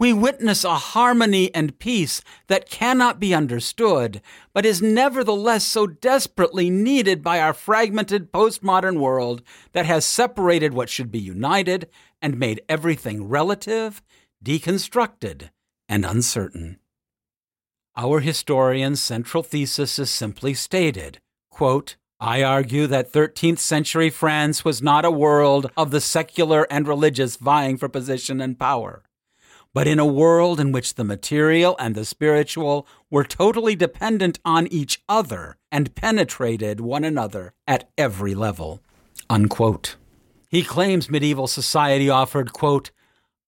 we 0.00 0.14
witness 0.14 0.64
a 0.64 0.76
harmony 0.76 1.54
and 1.54 1.78
peace 1.78 2.22
that 2.46 2.70
cannot 2.70 3.20
be 3.20 3.34
understood, 3.34 4.22
but 4.54 4.64
is 4.64 4.80
nevertheless 4.80 5.62
so 5.62 5.86
desperately 5.86 6.70
needed 6.70 7.22
by 7.22 7.38
our 7.38 7.52
fragmented 7.52 8.32
postmodern 8.32 8.98
world 8.98 9.42
that 9.72 9.84
has 9.84 10.06
separated 10.06 10.72
what 10.72 10.88
should 10.88 11.12
be 11.12 11.18
united 11.18 11.86
and 12.22 12.38
made 12.38 12.62
everything 12.66 13.28
relative, 13.28 14.02
deconstructed, 14.42 15.50
and 15.86 16.06
uncertain. 16.06 16.78
Our 17.94 18.20
historian's 18.20 19.02
central 19.02 19.42
thesis 19.42 19.98
is 19.98 20.10
simply 20.10 20.54
stated 20.54 21.20
quote, 21.50 21.96
I 22.18 22.42
argue 22.42 22.86
that 22.86 23.12
13th 23.12 23.58
century 23.58 24.08
France 24.08 24.64
was 24.64 24.80
not 24.80 25.04
a 25.04 25.10
world 25.10 25.70
of 25.76 25.90
the 25.90 26.00
secular 26.00 26.66
and 26.70 26.88
religious 26.88 27.36
vying 27.36 27.76
for 27.76 27.88
position 27.88 28.40
and 28.40 28.58
power 28.58 29.02
but 29.72 29.86
in 29.86 29.98
a 29.98 30.06
world 30.06 30.58
in 30.58 30.72
which 30.72 30.94
the 30.94 31.04
material 31.04 31.76
and 31.78 31.94
the 31.94 32.04
spiritual 32.04 32.86
were 33.10 33.24
totally 33.24 33.76
dependent 33.76 34.38
on 34.44 34.66
each 34.66 35.02
other 35.08 35.56
and 35.70 35.94
penetrated 35.94 36.80
one 36.80 37.04
another 37.04 37.52
at 37.66 37.88
every 37.96 38.34
level. 38.34 38.80
Unquote. 39.28 39.96
He 40.48 40.64
claims 40.64 41.08
medieval 41.08 41.46
society 41.46 42.10
offered, 42.10 42.52
quote, 42.52 42.90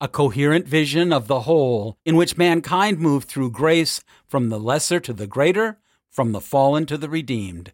a 0.00 0.08
coherent 0.08 0.66
vision 0.66 1.12
of 1.12 1.28
the 1.28 1.40
whole 1.40 1.96
in 2.04 2.16
which 2.16 2.36
mankind 2.36 2.98
moved 2.98 3.28
through 3.28 3.50
grace 3.50 4.02
from 4.26 4.48
the 4.48 4.58
lesser 4.58 4.98
to 5.00 5.12
the 5.12 5.26
greater, 5.26 5.78
from 6.10 6.32
the 6.32 6.40
fallen 6.40 6.86
to 6.86 6.98
the 6.98 7.08
redeemed. 7.08 7.72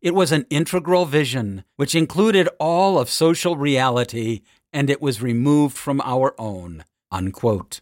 It 0.00 0.14
was 0.14 0.32
an 0.32 0.46
integral 0.48 1.06
vision 1.06 1.64
which 1.76 1.94
included 1.94 2.48
all 2.58 2.98
of 2.98 3.10
social 3.10 3.56
reality, 3.56 4.42
and 4.72 4.88
it 4.88 5.02
was 5.02 5.20
removed 5.20 5.76
from 5.76 6.00
our 6.02 6.34
own. 6.38 6.84
Unquote. 7.10 7.80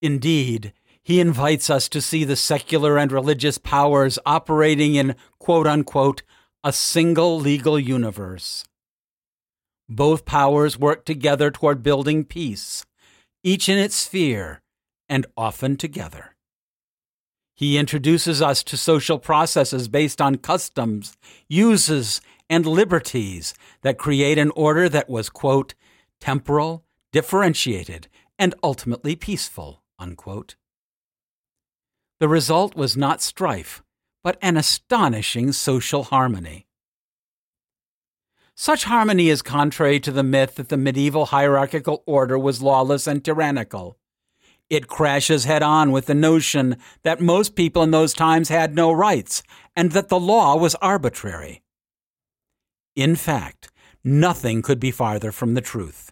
Indeed, 0.00 0.72
he 1.02 1.20
invites 1.20 1.68
us 1.68 1.88
to 1.88 2.00
see 2.00 2.24
the 2.24 2.36
secular 2.36 2.96
and 2.96 3.10
religious 3.10 3.58
powers 3.58 4.18
operating 4.24 4.94
in 4.94 5.16
quote 5.38 5.66
unquote 5.66 6.22
a 6.64 6.72
single 6.72 7.38
legal 7.38 7.78
universe. 7.78 8.64
Both 9.88 10.24
powers 10.24 10.78
work 10.78 11.04
together 11.04 11.50
toward 11.50 11.82
building 11.82 12.24
peace, 12.24 12.86
each 13.42 13.68
in 13.68 13.78
its 13.78 13.96
sphere, 13.96 14.62
and 15.08 15.26
often 15.36 15.76
together. 15.76 16.36
He 17.54 17.76
introduces 17.76 18.40
us 18.40 18.62
to 18.64 18.76
social 18.76 19.18
processes 19.18 19.88
based 19.88 20.20
on 20.20 20.36
customs, 20.36 21.16
uses, 21.48 22.20
and 22.48 22.64
liberties 22.64 23.54
that 23.82 23.98
create 23.98 24.38
an 24.38 24.50
order 24.56 24.88
that 24.88 25.08
was, 25.08 25.28
quote, 25.28 25.74
temporal, 26.20 26.84
differentiated, 27.12 28.08
and 28.42 28.56
ultimately 28.64 29.14
peaceful. 29.14 29.84
Unquote. 30.00 30.56
The 32.18 32.26
result 32.26 32.74
was 32.74 32.96
not 32.96 33.22
strife, 33.22 33.84
but 34.24 34.36
an 34.42 34.56
astonishing 34.56 35.52
social 35.52 36.02
harmony. 36.02 36.66
Such 38.56 38.82
harmony 38.82 39.28
is 39.28 39.42
contrary 39.42 40.00
to 40.00 40.10
the 40.10 40.24
myth 40.24 40.56
that 40.56 40.70
the 40.70 40.76
medieval 40.76 41.26
hierarchical 41.26 42.02
order 42.04 42.36
was 42.36 42.60
lawless 42.60 43.06
and 43.06 43.24
tyrannical. 43.24 43.96
It 44.68 44.88
crashes 44.88 45.44
head 45.44 45.62
on 45.62 45.92
with 45.92 46.06
the 46.06 46.14
notion 46.14 46.78
that 47.04 47.20
most 47.20 47.54
people 47.54 47.84
in 47.84 47.92
those 47.92 48.12
times 48.12 48.48
had 48.48 48.74
no 48.74 48.90
rights 48.90 49.44
and 49.76 49.92
that 49.92 50.08
the 50.08 50.18
law 50.18 50.56
was 50.56 50.74
arbitrary. 50.76 51.62
In 52.96 53.14
fact, 53.14 53.70
nothing 54.02 54.62
could 54.62 54.80
be 54.80 54.90
farther 54.90 55.30
from 55.30 55.54
the 55.54 55.60
truth 55.60 56.10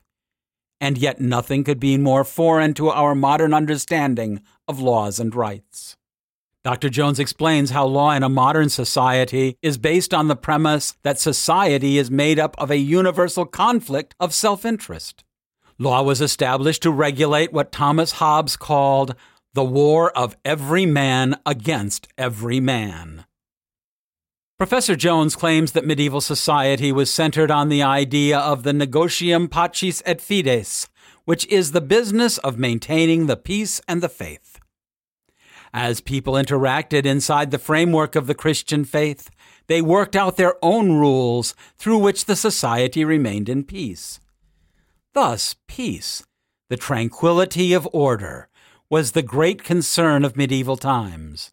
and 0.81 0.97
yet 0.97 1.21
nothing 1.21 1.65
could 1.65 1.79
be 1.79 1.97
more 1.97 2.25
foreign 2.25 2.75
to 2.75 2.89
our 2.89 3.15
modern 3.15 3.53
understanding 3.53 4.41
of 4.67 4.81
laws 4.81 5.21
and 5.21 5.35
rights. 5.35 5.97
Dr. 6.63 6.91
Jones 6.91 7.19
explains 7.19 7.71
how 7.71 7.87
law 7.87 8.11
in 8.11 8.23
a 8.23 8.29
modern 8.29 8.69
society 8.69 9.57
is 9.63 9.79
based 9.79 10.13
on 10.13 10.29
the 10.29 10.37
premise 10.37 10.95
that 11.03 11.19
society 11.19 11.97
is 11.97 12.11
made 12.11 12.39
up 12.39 12.55
of 12.59 12.71
a 12.71 12.77
universal 12.77 13.47
conflict 13.47 14.15
of 14.21 14.35
self 14.35 14.65
interest. 14.65 15.25
Law 15.79 16.03
was 16.03 16.21
established 16.21 16.83
to 16.83 16.91
regulate 16.91 17.53
what 17.53 17.73
Thomas 17.73 18.13
Hobbes 18.13 18.57
called 18.57 19.15
the 19.55 19.65
war 19.65 20.17
of 20.17 20.37
every 20.45 20.85
man 20.85 21.35
against 21.47 22.09
every 22.19 22.61
man. 22.61 23.25
Professor 24.61 24.95
Jones 24.95 25.37
claims 25.37 25.73
that 25.73 25.87
medieval 25.87 26.21
society 26.21 26.93
was 26.93 27.11
centered 27.11 27.51
on 27.51 27.71
the 27.71 27.83
idea 27.83 28.39
of 28.39 28.63
the 28.63 28.75
negotium 28.75 29.49
pacis 29.49 30.03
et 30.05 30.21
fides, 30.21 30.87
which 31.25 31.47
is 31.47 31.73
the 31.73 31.81
business 31.81 32.37
of 32.37 32.59
maintaining 32.59 33.25
the 33.25 33.39
peace 33.39 33.81
and 33.89 34.03
the 34.03 34.09
faith. 34.11 34.61
As 35.73 36.03
people 36.03 36.35
interacted 36.35 37.07
inside 37.07 37.53
the 37.53 37.59
framework 37.59 38.15
of 38.15 38.27
the 38.27 38.35
Christian 38.35 38.85
faith, 38.85 39.31
they 39.67 39.81
worked 39.81 40.15
out 40.15 40.37
their 40.37 40.57
own 40.63 40.93
rules 40.93 41.55
through 41.79 41.97
which 41.97 42.27
the 42.27 42.37
society 42.37 43.03
remained 43.03 43.49
in 43.49 43.65
peace. 43.65 44.21
Thus, 45.15 45.57
peace, 45.69 46.23
the 46.69 46.77
tranquility 46.77 47.73
of 47.73 47.89
order, 47.95 48.51
was 48.91 49.13
the 49.13 49.23
great 49.23 49.65
concern 49.65 50.23
of 50.23 50.37
medieval 50.37 50.77
times. 50.77 51.51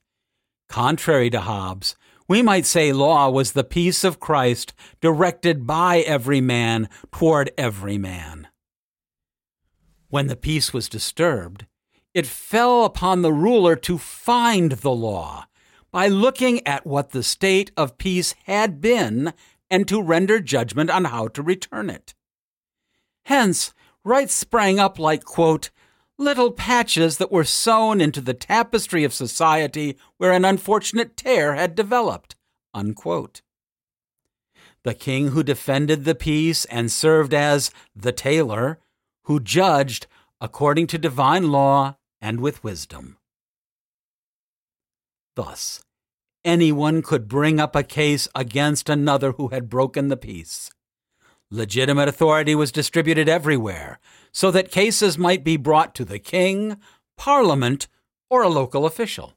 Contrary 0.68 1.30
to 1.30 1.40
Hobbes, 1.40 1.96
we 2.28 2.42
might 2.42 2.66
say 2.66 2.92
law 2.92 3.30
was 3.30 3.52
the 3.52 3.64
peace 3.64 4.04
of 4.04 4.20
Christ 4.20 4.74
directed 5.02 5.66
by 5.66 6.00
every 6.00 6.42
man 6.42 6.90
toward 7.12 7.52
every 7.58 7.98
man. 7.98 8.48
When 10.10 10.28
the 10.28 10.36
peace 10.36 10.74
was 10.74 10.90
disturbed, 10.90 11.66
it 12.14 12.26
fell 12.26 12.86
upon 12.86 13.22
the 13.22 13.34
ruler 13.34 13.76
to 13.76 13.98
find 13.98 14.72
the 14.74 14.92
law 14.92 15.46
by 15.92 16.08
looking 16.08 16.66
at 16.66 16.86
what 16.86 17.12
the 17.12 17.24
state 17.24 17.72
of 17.78 17.98
peace 17.98 18.36
had 18.46 18.82
been 18.82 19.34
and 19.70 19.88
to 19.88 20.02
render 20.02 20.40
judgment 20.40 20.90
on 20.90 21.06
how 21.06 21.28
to 21.30 21.42
return 21.42 21.90
it. 21.90 22.14
Hence, 23.26 23.74
rights 24.04 24.34
sprang 24.34 24.80
up 24.80 24.98
like, 25.00 25.24
quote, 25.24 25.70
little 26.18 26.52
patches 26.52 27.18
that 27.18 27.32
were 27.32 27.44
sewn 27.44 28.02
into 28.02 28.22
the 28.22 28.34
tapestry 28.34 29.04
of 29.04 29.14
society 29.14 29.98
where 30.18 30.32
an 30.32 30.46
unfortunate 30.46 31.16
tear 31.16 31.56
had 31.56 31.76
developed. 31.76 32.36
Unquote. 32.74 33.42
The 34.84 34.94
king 34.94 35.30
who 35.30 35.44
defended 35.44 36.06
the 36.06 36.16
peace 36.16 36.66
and 36.66 36.92
served 36.92 37.34
as 37.34 37.72
the 37.96 38.12
tailor, 38.12 38.80
who 39.24 39.40
judged 39.40 40.08
according 40.40 40.88
to 40.88 40.98
divine 40.98 41.52
law 41.52 41.98
and 42.22 42.40
with 42.40 42.64
wisdom. 42.64 43.18
Thus, 45.36 45.84
anyone 46.44 47.02
could 47.02 47.28
bring 47.28 47.60
up 47.60 47.76
a 47.76 47.84
case 47.84 48.28
against 48.34 48.90
another 48.90 49.34
who 49.34 49.50
had 49.50 49.70
broken 49.70 50.08
the 50.08 50.18
peace. 50.18 50.72
Legitimate 51.52 52.10
authority 52.10 52.56
was 52.56 52.72
distributed 52.72 53.30
everywhere, 53.30 54.00
so 54.38 54.52
that 54.52 54.70
cases 54.70 55.18
might 55.18 55.44
be 55.44 55.58
brought 55.58 55.96
to 55.96 56.06
the 56.06 56.20
king, 56.20 56.78
parliament, 57.18 57.88
or 58.30 58.44
a 58.44 58.48
local 58.48 58.86
official. 58.86 59.34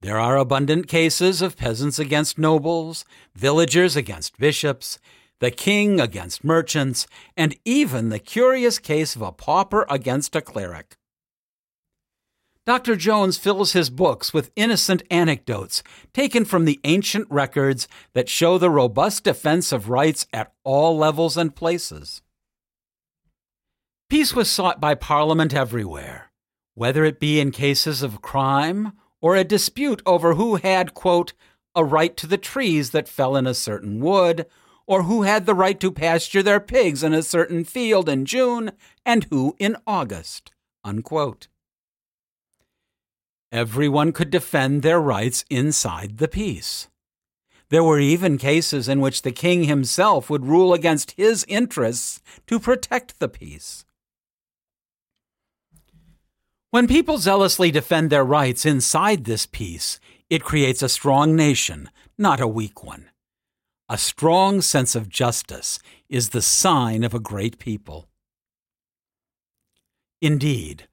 There 0.00 0.18
are 0.18 0.38
abundant 0.38 0.88
cases 0.88 1.42
of 1.42 1.58
peasants 1.58 1.98
against 1.98 2.38
nobles, 2.38 3.04
villagers 3.34 3.94
against 3.94 4.38
bishops, 4.38 4.98
the 5.40 5.50
king 5.50 6.00
against 6.00 6.42
merchants, 6.42 7.06
and 7.36 7.54
even 7.66 8.08
the 8.08 8.18
curious 8.18 8.78
case 8.78 9.14
of 9.14 9.20
a 9.20 9.30
pauper 9.30 9.84
against 9.90 10.34
a 10.34 10.40
cleric. 10.40 10.96
Dr. 12.64 12.96
Jones 12.96 13.36
fills 13.36 13.74
his 13.74 13.90
books 13.90 14.32
with 14.32 14.52
innocent 14.56 15.02
anecdotes 15.10 15.82
taken 16.14 16.46
from 16.46 16.64
the 16.64 16.80
ancient 16.84 17.30
records 17.30 17.88
that 18.14 18.30
show 18.30 18.56
the 18.56 18.70
robust 18.70 19.24
defense 19.24 19.70
of 19.70 19.90
rights 19.90 20.26
at 20.32 20.54
all 20.64 20.96
levels 20.96 21.36
and 21.36 21.54
places. 21.54 22.22
Peace 24.08 24.34
was 24.34 24.48
sought 24.48 24.80
by 24.80 24.94
Parliament 24.94 25.52
everywhere, 25.52 26.30
whether 26.74 27.04
it 27.04 27.18
be 27.18 27.40
in 27.40 27.50
cases 27.50 28.02
of 28.02 28.22
crime 28.22 28.92
or 29.20 29.34
a 29.34 29.42
dispute 29.42 30.00
over 30.06 30.34
who 30.34 30.56
had, 30.56 30.94
quote, 30.94 31.32
a 31.74 31.84
right 31.84 32.16
to 32.16 32.28
the 32.28 32.38
trees 32.38 32.90
that 32.90 33.08
fell 33.08 33.34
in 33.34 33.48
a 33.48 33.54
certain 33.54 33.98
wood, 33.98 34.46
or 34.86 35.02
who 35.02 35.22
had 35.22 35.44
the 35.44 35.54
right 35.54 35.80
to 35.80 35.90
pasture 35.90 36.42
their 36.42 36.60
pigs 36.60 37.02
in 37.02 37.12
a 37.12 37.22
certain 37.22 37.64
field 37.64 38.08
in 38.08 38.24
June 38.24 38.70
and 39.04 39.24
who 39.24 39.56
in 39.58 39.76
August, 39.88 40.52
unquote. 40.84 41.48
Everyone 43.50 44.12
could 44.12 44.30
defend 44.30 44.82
their 44.82 45.00
rights 45.00 45.44
inside 45.50 46.18
the 46.18 46.28
peace. 46.28 46.86
There 47.70 47.82
were 47.82 47.98
even 47.98 48.38
cases 48.38 48.88
in 48.88 49.00
which 49.00 49.22
the 49.22 49.32
king 49.32 49.64
himself 49.64 50.30
would 50.30 50.46
rule 50.46 50.72
against 50.72 51.12
his 51.12 51.44
interests 51.48 52.20
to 52.46 52.60
protect 52.60 53.18
the 53.18 53.28
peace. 53.28 53.84
When 56.76 56.86
people 56.86 57.16
zealously 57.16 57.70
defend 57.70 58.10
their 58.10 58.22
rights 58.22 58.66
inside 58.66 59.24
this 59.24 59.46
peace, 59.46 59.98
it 60.28 60.44
creates 60.44 60.82
a 60.82 60.90
strong 60.90 61.34
nation, 61.34 61.88
not 62.18 62.38
a 62.38 62.46
weak 62.46 62.84
one. 62.84 63.08
A 63.88 63.96
strong 63.96 64.60
sense 64.60 64.94
of 64.94 65.08
justice 65.08 65.78
is 66.10 66.28
the 66.28 66.42
sign 66.42 67.02
of 67.02 67.14
a 67.14 67.18
great 67.18 67.58
people. 67.58 68.10
Indeed, 70.20 70.86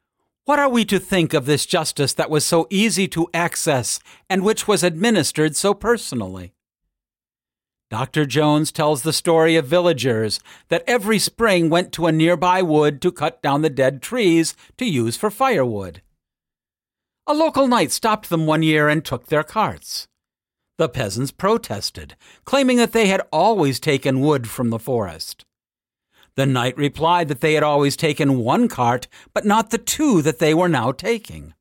what 0.45 0.57
are 0.57 0.69
we 0.69 0.85
to 0.85 0.99
think 0.99 1.33
of 1.33 1.45
this 1.45 1.65
justice 1.65 2.13
that 2.13 2.29
was 2.29 2.45
so 2.45 2.65
easy 2.69 3.05
to 3.09 3.27
access 3.33 3.99
and 4.29 4.41
which 4.41 4.65
was 4.65 4.85
administered 4.85 5.57
so 5.57 5.73
personally? 5.73 6.53
Dr. 7.93 8.25
Jones 8.25 8.71
tells 8.71 9.03
the 9.03 9.13
story 9.13 9.55
of 9.55 9.67
villagers 9.67 10.39
that 10.69 10.83
every 10.87 11.19
spring 11.19 11.69
went 11.69 11.91
to 11.91 12.07
a 12.07 12.11
nearby 12.11 12.59
wood 12.63 12.99
to 13.03 13.11
cut 13.11 13.39
down 13.43 13.61
the 13.61 13.69
dead 13.69 14.01
trees 14.01 14.55
to 14.77 14.85
use 14.85 15.15
for 15.15 15.29
firewood. 15.29 16.01
A 17.27 17.35
local 17.35 17.67
knight 17.67 17.91
stopped 17.91 18.31
them 18.31 18.47
one 18.47 18.63
year 18.63 18.89
and 18.89 19.05
took 19.05 19.27
their 19.27 19.43
carts. 19.43 20.07
The 20.79 20.89
peasants 20.89 21.29
protested, 21.29 22.15
claiming 22.45 22.77
that 22.77 22.93
they 22.93 23.09
had 23.09 23.21
always 23.31 23.79
taken 23.79 24.21
wood 24.21 24.49
from 24.49 24.71
the 24.71 24.79
forest. 24.79 25.45
The 26.33 26.47
knight 26.47 26.75
replied 26.75 27.27
that 27.27 27.41
they 27.41 27.53
had 27.53 27.61
always 27.61 27.95
taken 27.95 28.39
one 28.39 28.69
cart, 28.69 29.07
but 29.35 29.45
not 29.45 29.69
the 29.69 29.77
two 29.77 30.23
that 30.23 30.39
they 30.39 30.55
were 30.55 30.67
now 30.67 30.93
taking. 30.93 31.53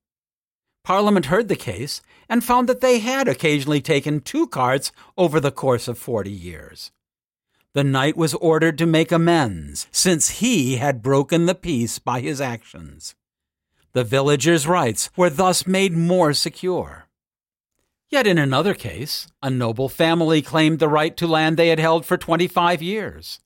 Parliament 0.85 1.27
heard 1.27 1.49
the 1.49 1.57
case 1.57 2.03
and 2.29 2.43
found 2.43 2.69
that 2.69 2.81
they 2.81 2.99
had 2.99 3.29
occasionally 3.29 3.81
taken 3.81 4.21
two 4.21 4.47
carts 4.47 4.91
over 5.17 5.39
the 5.39 5.53
course 5.53 5.87
of 5.87 5.99
forty 5.99 6.33
years. 6.33 6.91
The 7.75 7.85
knight 7.85 8.17
was 8.17 8.35
ordered 8.35 8.77
to 8.79 8.87
make 8.87 9.13
amends, 9.13 9.87
since 9.91 10.41
he 10.41 10.77
had 10.77 11.03
broken 11.03 11.47
the 11.47 11.55
peace 11.55 11.99
by 11.99 12.21
his 12.21 12.41
actions. 12.41 13.15
The 13.93 14.05
villagers' 14.05 14.67
rights 14.67 15.11
were 15.17 15.31
thus 15.31 15.67
made 15.67 15.93
more 15.93 16.33
secure. 16.33 17.07
Yet 18.11 18.27
in 18.27 18.37
another 18.37 18.75
case, 18.75 19.29
a 19.43 19.49
noble 19.49 19.89
family 19.89 20.43
claimed 20.43 20.81
the 20.81 20.89
right 20.89 21.17
to 21.17 21.27
land 21.27 21.57
they 21.57 21.69
had 21.69 21.79
held 21.79 22.05
for 22.05 22.19
25 22.19 22.83
years. 22.83 23.41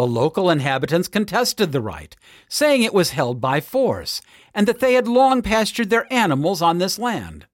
The 0.00 0.06
local 0.06 0.48
inhabitants 0.48 1.08
contested 1.08 1.72
the 1.72 1.82
right, 1.82 2.16
saying 2.48 2.82
it 2.82 2.94
was 2.94 3.10
held 3.10 3.38
by 3.38 3.60
force 3.60 4.22
and 4.54 4.66
that 4.66 4.80
they 4.80 4.94
had 4.94 5.06
long 5.06 5.42
pastured 5.42 5.90
their 5.90 6.10
animals 6.10 6.62
on 6.62 6.78
this 6.78 6.98
land. 6.98 7.46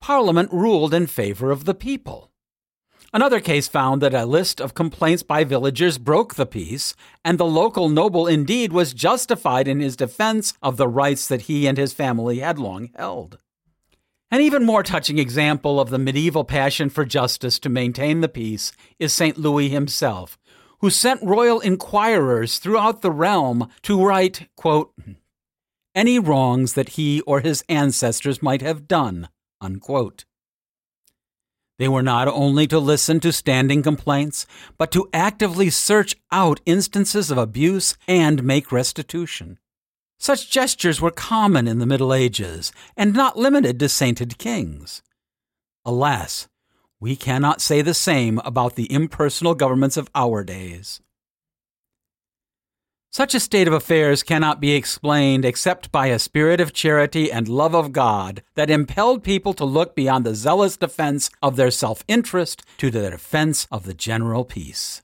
Parliament 0.00 0.52
ruled 0.52 0.94
in 0.94 1.08
favor 1.08 1.50
of 1.50 1.64
the 1.64 1.74
people. 1.74 2.30
Another 3.12 3.40
case 3.40 3.66
found 3.66 4.00
that 4.02 4.14
a 4.14 4.24
list 4.24 4.60
of 4.60 4.74
complaints 4.74 5.24
by 5.24 5.42
villagers 5.42 5.98
broke 5.98 6.36
the 6.36 6.46
peace, 6.46 6.94
and 7.24 7.38
the 7.38 7.44
local 7.44 7.88
noble 7.88 8.28
indeed 8.28 8.72
was 8.72 8.94
justified 8.94 9.66
in 9.66 9.80
his 9.80 9.96
defense 9.96 10.54
of 10.62 10.76
the 10.76 10.86
rights 10.86 11.26
that 11.26 11.42
he 11.50 11.66
and 11.66 11.76
his 11.76 11.92
family 11.92 12.38
had 12.38 12.60
long 12.60 12.90
held. 12.94 13.38
An 14.30 14.40
even 14.40 14.64
more 14.64 14.82
touching 14.82 15.18
example 15.18 15.78
of 15.78 15.90
the 15.90 15.98
medieval 15.98 16.44
passion 16.44 16.88
for 16.88 17.04
justice 17.04 17.58
to 17.58 17.68
maintain 17.68 18.20
the 18.20 18.30
peace 18.30 18.72
is 19.00 19.12
St. 19.12 19.36
Louis 19.36 19.68
himself, 19.68 20.38
who 20.82 20.90
sent 20.90 21.22
royal 21.22 21.60
inquirers 21.60 22.58
throughout 22.58 23.00
the 23.00 23.10
realm 23.10 23.70
to 23.82 24.04
right, 24.04 24.48
quote, 24.56 24.92
any 25.94 26.18
wrongs 26.18 26.74
that 26.74 26.90
he 26.90 27.20
or 27.22 27.40
his 27.40 27.64
ancestors 27.68 28.42
might 28.42 28.62
have 28.62 28.88
done. 28.88 29.28
Unquote. 29.60 30.24
They 31.78 31.88
were 31.88 32.02
not 32.02 32.28
only 32.28 32.66
to 32.66 32.78
listen 32.78 33.20
to 33.20 33.32
standing 33.32 33.82
complaints, 33.82 34.46
but 34.76 34.90
to 34.92 35.08
actively 35.12 35.70
search 35.70 36.16
out 36.30 36.60
instances 36.66 37.30
of 37.30 37.38
abuse 37.38 37.96
and 38.08 38.42
make 38.42 38.72
restitution. 38.72 39.58
Such 40.18 40.50
gestures 40.50 41.00
were 41.00 41.10
common 41.10 41.66
in 41.66 41.78
the 41.78 41.86
Middle 41.86 42.14
Ages 42.14 42.72
and 42.96 43.12
not 43.12 43.36
limited 43.36 43.78
to 43.80 43.88
sainted 43.88 44.38
kings. 44.38 45.02
Alas, 45.84 46.48
we 47.02 47.16
cannot 47.16 47.60
say 47.60 47.82
the 47.82 47.92
same 47.92 48.38
about 48.44 48.76
the 48.76 48.90
impersonal 48.92 49.56
governments 49.56 49.96
of 49.96 50.08
our 50.14 50.44
days. 50.44 51.00
Such 53.10 53.34
a 53.34 53.40
state 53.40 53.66
of 53.66 53.74
affairs 53.74 54.22
cannot 54.22 54.60
be 54.60 54.76
explained 54.76 55.44
except 55.44 55.90
by 55.90 56.06
a 56.06 56.18
spirit 56.20 56.60
of 56.60 56.72
charity 56.72 57.32
and 57.32 57.48
love 57.48 57.74
of 57.74 57.90
God 57.90 58.44
that 58.54 58.70
impelled 58.70 59.24
people 59.24 59.52
to 59.54 59.64
look 59.64 59.96
beyond 59.96 60.24
the 60.24 60.36
zealous 60.36 60.76
defense 60.76 61.28
of 61.42 61.56
their 61.56 61.72
self 61.72 62.04
interest 62.06 62.62
to 62.78 62.88
the 62.88 63.10
defense 63.10 63.66
of 63.72 63.82
the 63.82 63.94
general 63.94 64.44
peace. 64.44 65.02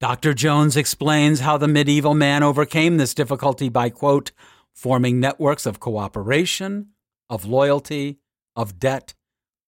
Dr. 0.00 0.34
Jones 0.34 0.76
explains 0.76 1.38
how 1.38 1.56
the 1.56 1.68
medieval 1.68 2.14
man 2.14 2.42
overcame 2.42 2.96
this 2.96 3.14
difficulty 3.14 3.68
by, 3.68 3.90
quote, 3.90 4.32
forming 4.72 5.20
networks 5.20 5.66
of 5.66 5.78
cooperation, 5.78 6.88
of 7.30 7.44
loyalty, 7.44 8.18
of 8.56 8.80
debt, 8.80 9.14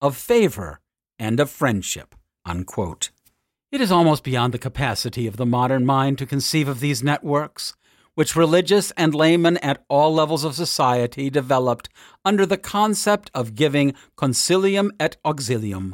of 0.01 0.15
favor, 0.15 0.79
and 1.17 1.39
of 1.39 1.49
friendship. 1.49 2.15
Unquote. 2.45 3.11
It 3.71 3.81
is 3.81 3.91
almost 3.91 4.23
beyond 4.23 4.53
the 4.53 4.57
capacity 4.57 5.27
of 5.27 5.37
the 5.37 5.45
modern 5.45 5.85
mind 5.85 6.17
to 6.17 6.25
conceive 6.25 6.67
of 6.67 6.79
these 6.79 7.03
networks, 7.03 7.75
which 8.15 8.35
religious 8.35 8.91
and 8.97 9.13
laymen 9.13 9.57
at 9.57 9.83
all 9.87 10.13
levels 10.13 10.43
of 10.43 10.55
society 10.55 11.29
developed 11.29 11.89
under 12.25 12.45
the 12.45 12.57
concept 12.57 13.29
of 13.33 13.55
giving 13.55 13.93
consilium 14.17 14.89
et 14.99 15.17
auxilium, 15.23 15.93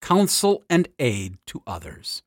counsel 0.00 0.64
and 0.68 0.88
aid 0.98 1.38
to 1.46 1.62
others. 1.66 2.22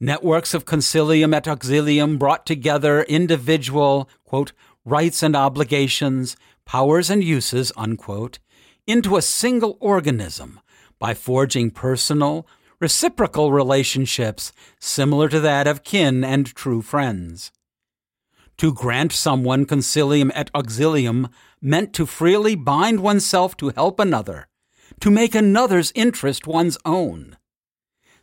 Networks 0.00 0.54
of 0.54 0.64
consilium 0.64 1.34
et 1.34 1.44
auxilium 1.44 2.18
brought 2.18 2.46
together 2.46 3.02
individual, 3.02 4.08
quote, 4.24 4.52
rights 4.84 5.22
and 5.22 5.36
obligations 5.36 6.36
powers 6.64 7.10
and 7.10 7.22
uses, 7.22 7.72
unquote, 7.76 8.38
into 8.86 9.16
a 9.16 9.22
single 9.22 9.76
organism 9.80 10.60
by 10.98 11.14
forging 11.14 11.70
personal, 11.70 12.46
reciprocal 12.80 13.52
relationships 13.52 14.52
similar 14.78 15.28
to 15.28 15.40
that 15.40 15.66
of 15.66 15.84
kin 15.84 16.24
and 16.24 16.54
true 16.54 16.82
friends. 16.82 17.52
To 18.58 18.72
grant 18.72 19.12
someone 19.12 19.66
consilium 19.66 20.30
et 20.34 20.50
auxilium 20.52 21.30
meant 21.60 21.92
to 21.94 22.06
freely 22.06 22.54
bind 22.54 23.00
oneself 23.00 23.56
to 23.56 23.70
help 23.70 23.98
another, 23.98 24.48
to 25.00 25.10
make 25.10 25.34
another's 25.34 25.92
interest 25.94 26.46
one's 26.46 26.78
own. 26.84 27.36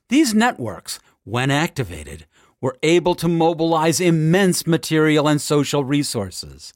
These 0.09 0.33
networks, 0.33 0.99
when 1.23 1.51
activated, 1.51 2.25
were 2.61 2.77
able 2.83 3.15
to 3.15 3.27
mobilize 3.27 3.99
immense 3.99 4.67
material 4.67 5.27
and 5.27 5.41
social 5.41 5.83
resources. 5.83 6.73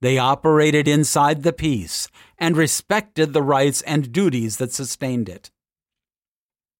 They 0.00 0.16
operated 0.16 0.86
inside 0.86 1.42
the 1.42 1.52
peace 1.52 2.08
and 2.38 2.56
respected 2.56 3.32
the 3.32 3.42
rights 3.42 3.82
and 3.82 4.12
duties 4.12 4.58
that 4.58 4.72
sustained 4.72 5.28
it. 5.28 5.50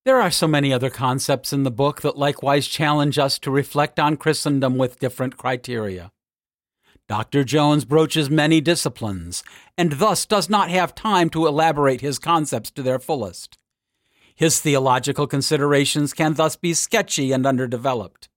There 0.05 0.21
are 0.21 0.31
so 0.31 0.47
many 0.47 0.73
other 0.73 0.91
concepts 0.91 1.53
in 1.53 1.65
the 1.65 1.71
book 1.71 2.01
that 2.01 2.17
likewise 2.17 2.67
challenge 2.67 3.19
us 3.19 3.39
to 3.41 3.51
reflect 3.51 3.99
on 4.01 4.17
Christendom 4.17 4.79
with 4.79 4.99
different 4.99 5.37
criteria. 5.37 6.13
Dr. 7.09 7.43
Jones 7.43 7.85
broaches 7.85 8.31
many 8.31 8.61
disciplines, 8.61 9.43
and 9.77 9.93
thus 9.93 10.27
does 10.27 10.49
not 10.49 10.71
have 10.71 10.95
time 10.95 11.31
to 11.31 11.47
elaborate 11.47 12.01
his 12.01 12.19
concepts 12.19 12.71
to 12.73 12.83
their 12.83 12.99
fullest. 12.99 13.59
His 14.35 14.61
theological 14.61 15.27
considerations 15.27 16.13
can 16.13 16.35
thus 16.35 16.55
be 16.55 16.75
sketchy 16.75 17.33
and 17.33 17.45
underdeveloped. 17.45 18.29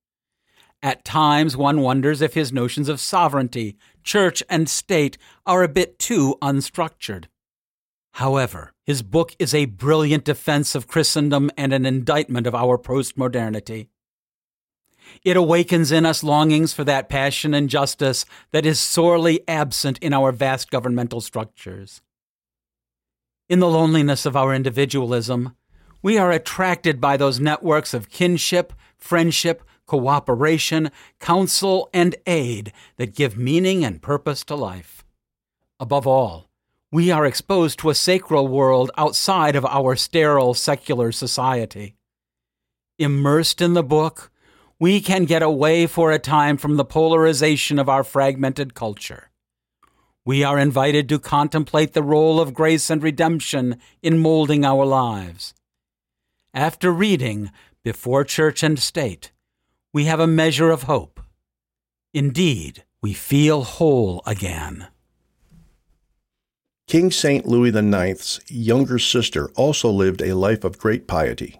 At 0.81 1.05
times, 1.05 1.55
one 1.55 1.81
wonders 1.81 2.21
if 2.21 2.33
his 2.33 2.51
notions 2.51 2.89
of 2.89 2.99
sovereignty, 2.99 3.77
church, 4.03 4.43
and 4.49 4.69
state 4.69 5.17
are 5.45 5.63
a 5.63 5.67
bit 5.67 5.99
too 5.99 6.37
unstructured. 6.41 7.25
However, 8.13 8.73
his 8.85 9.03
book 9.03 9.35
is 9.39 9.53
a 9.53 9.65
brilliant 9.65 10.25
defense 10.25 10.75
of 10.75 10.87
Christendom 10.87 11.49
and 11.57 11.71
an 11.71 11.85
indictment 11.85 12.45
of 12.45 12.55
our 12.55 12.77
postmodernity. 12.77 13.87
It 15.23 15.37
awakens 15.37 15.91
in 15.91 16.05
us 16.05 16.23
longings 16.23 16.73
for 16.73 16.83
that 16.83 17.09
passion 17.09 17.53
and 17.53 17.69
justice 17.69 18.25
that 18.51 18.65
is 18.65 18.79
sorely 18.79 19.47
absent 19.47 19.97
in 19.99 20.13
our 20.13 20.31
vast 20.31 20.71
governmental 20.71 21.21
structures. 21.21 22.01
In 23.49 23.59
the 23.59 23.69
loneliness 23.69 24.25
of 24.25 24.35
our 24.35 24.53
individualism, 24.53 25.55
we 26.01 26.17
are 26.17 26.31
attracted 26.31 26.99
by 27.01 27.17
those 27.17 27.39
networks 27.39 27.93
of 27.93 28.09
kinship, 28.09 28.73
friendship, 28.97 29.63
cooperation, 29.91 30.89
counsel, 31.19 31.89
and 31.93 32.15
aid 32.25 32.71
that 32.95 33.13
give 33.13 33.37
meaning 33.37 33.83
and 33.83 34.01
purpose 34.01 34.41
to 34.41 34.55
life. 34.55 35.03
Above 35.81 36.07
all, 36.07 36.49
we 36.93 37.11
are 37.11 37.25
exposed 37.25 37.77
to 37.77 37.89
a 37.89 37.93
sacral 37.93 38.47
world 38.47 38.89
outside 38.97 39.53
of 39.53 39.65
our 39.65 39.97
sterile 39.97 40.53
secular 40.53 41.11
society. 41.11 41.97
Immersed 42.97 43.59
in 43.59 43.73
the 43.73 43.83
book, 43.83 44.31
we 44.79 45.01
can 45.01 45.25
get 45.25 45.43
away 45.43 45.87
for 45.87 46.09
a 46.09 46.19
time 46.19 46.55
from 46.55 46.77
the 46.77 46.85
polarization 46.85 47.77
of 47.77 47.89
our 47.89 48.05
fragmented 48.05 48.73
culture. 48.73 49.29
We 50.23 50.41
are 50.41 50.57
invited 50.57 51.09
to 51.09 51.19
contemplate 51.19 51.91
the 51.91 52.01
role 52.01 52.39
of 52.39 52.53
grace 52.53 52.89
and 52.89 53.03
redemption 53.03 53.77
in 54.01 54.19
molding 54.19 54.63
our 54.63 54.85
lives. 54.85 55.53
After 56.53 56.93
reading 56.93 57.51
Before 57.83 58.23
Church 58.23 58.63
and 58.63 58.79
State, 58.79 59.33
we 59.93 60.05
have 60.05 60.19
a 60.19 60.27
measure 60.27 60.71
of 60.71 60.83
hope. 60.83 61.19
Indeed, 62.13 62.83
we 63.01 63.13
feel 63.13 63.63
whole 63.63 64.21
again. 64.25 64.87
King 66.87 67.11
St. 67.11 67.45
Louis 67.45 67.73
IX's 67.75 68.41
younger 68.49 68.99
sister 68.99 69.49
also 69.55 69.89
lived 69.89 70.21
a 70.21 70.35
life 70.35 70.63
of 70.63 70.77
great 70.77 71.07
piety. 71.07 71.57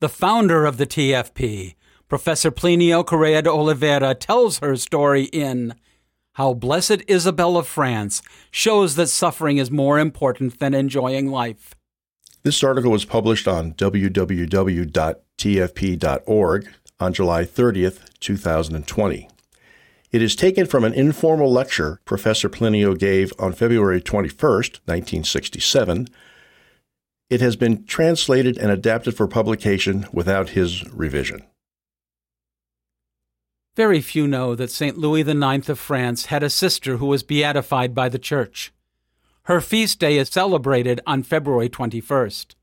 The 0.00 0.08
founder 0.08 0.64
of 0.66 0.76
the 0.76 0.86
TFP, 0.86 1.74
Professor 2.08 2.50
Plinio 2.50 3.06
Correa 3.06 3.42
de 3.42 3.50
Oliveira, 3.50 4.14
tells 4.14 4.58
her 4.58 4.76
story 4.76 5.24
in 5.32 5.74
How 6.32 6.54
Blessed 6.54 7.02
Isabel 7.06 7.56
of 7.56 7.68
France 7.68 8.22
Shows 8.50 8.96
That 8.96 9.06
Suffering 9.06 9.58
is 9.58 9.70
More 9.70 10.00
Important 10.00 10.58
Than 10.58 10.74
Enjoying 10.74 11.28
Life. 11.28 11.76
This 12.42 12.64
article 12.64 12.90
was 12.90 13.04
published 13.04 13.46
on 13.46 13.74
www.tfp.org 13.74 14.88
on 17.02 17.12
July 17.12 17.44
30th, 17.44 18.08
2020. 18.20 19.28
It 20.12 20.22
is 20.22 20.36
taken 20.36 20.66
from 20.66 20.84
an 20.84 20.94
informal 20.94 21.50
lecture 21.50 22.00
Professor 22.04 22.48
Plinio 22.48 22.96
gave 22.98 23.32
on 23.38 23.52
February 23.52 24.00
21st, 24.00 24.80
1967. 24.86 26.08
It 27.28 27.40
has 27.40 27.56
been 27.56 27.84
translated 27.84 28.56
and 28.56 28.70
adapted 28.70 29.16
for 29.16 29.26
publication 29.26 30.06
without 30.12 30.50
his 30.50 30.88
revision. 30.92 31.42
Very 33.74 34.02
few 34.02 34.28
know 34.28 34.54
that 34.54 34.70
St. 34.70 34.98
Louis 34.98 35.22
IX 35.22 35.68
of 35.70 35.78
France 35.78 36.26
had 36.26 36.42
a 36.42 36.50
sister 36.50 36.98
who 36.98 37.06
was 37.06 37.22
beatified 37.22 37.94
by 37.94 38.10
the 38.10 38.18
Church. 38.18 38.70
Her 39.44 39.60
feast 39.62 39.98
day 39.98 40.18
is 40.18 40.28
celebrated 40.28 41.00
on 41.06 41.22
February 41.22 41.70
21st. 41.70 42.54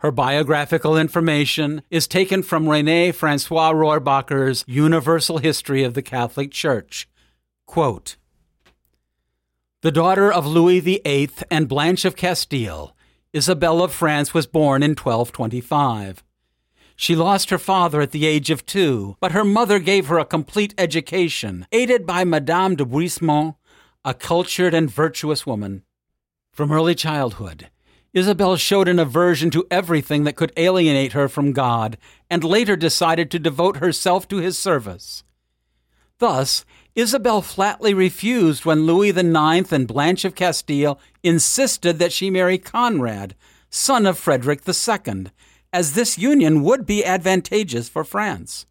Her 0.00 0.10
biographical 0.10 0.96
information 0.96 1.82
is 1.90 2.06
taken 2.06 2.42
from 2.42 2.64
René 2.64 3.14
Francois 3.14 3.70
Rohrbacher's 3.70 4.64
Universal 4.66 5.38
History 5.38 5.82
of 5.82 5.92
the 5.92 6.00
Catholic 6.00 6.50
Church. 6.50 7.06
Quote, 7.66 8.16
the 9.82 9.92
daughter 9.92 10.32
of 10.32 10.46
Louis 10.46 10.80
VIII 10.80 11.30
and 11.50 11.68
Blanche 11.68 12.06
of 12.06 12.16
Castile, 12.16 12.94
Isabel 13.34 13.82
of 13.82 13.92
France 13.92 14.32
was 14.32 14.46
born 14.46 14.82
in 14.82 14.90
1225. 14.90 16.22
She 16.96 17.14
lost 17.14 17.50
her 17.50 17.58
father 17.58 18.00
at 18.00 18.10
the 18.10 18.26
age 18.26 18.50
of 18.50 18.64
two, 18.64 19.16
but 19.20 19.32
her 19.32 19.44
mother 19.44 19.78
gave 19.78 20.08
her 20.08 20.18
a 20.18 20.24
complete 20.24 20.74
education, 20.76 21.66
aided 21.72 22.06
by 22.06 22.24
Madame 22.24 22.74
de 22.74 22.84
Buismont, 22.84 23.56
a 24.04 24.14
cultured 24.14 24.72
and 24.72 24.90
virtuous 24.90 25.46
woman. 25.46 25.82
From 26.52 26.72
early 26.72 26.94
childhood, 26.94 27.68
Isabel 28.12 28.56
showed 28.56 28.88
an 28.88 28.98
aversion 28.98 29.50
to 29.50 29.66
everything 29.70 30.24
that 30.24 30.36
could 30.36 30.52
alienate 30.56 31.12
her 31.12 31.28
from 31.28 31.52
God, 31.52 31.96
and 32.28 32.42
later 32.42 32.76
decided 32.76 33.30
to 33.30 33.38
devote 33.38 33.76
herself 33.76 34.26
to 34.28 34.38
his 34.38 34.58
service. 34.58 35.22
Thus, 36.18 36.64
Isabel 36.96 37.40
flatly 37.40 37.94
refused 37.94 38.64
when 38.64 38.84
Louis 38.84 39.10
IX 39.10 39.72
and 39.72 39.86
Blanche 39.86 40.24
of 40.24 40.34
Castile 40.34 40.98
insisted 41.22 41.98
that 41.98 42.12
she 42.12 42.30
marry 42.30 42.58
Conrad, 42.58 43.36
son 43.70 44.06
of 44.06 44.18
Frederick 44.18 44.62
II, 44.66 45.26
as 45.72 45.92
this 45.92 46.18
union 46.18 46.62
would 46.62 46.84
be 46.84 47.04
advantageous 47.04 47.88
for 47.88 48.02
France. 48.02 48.66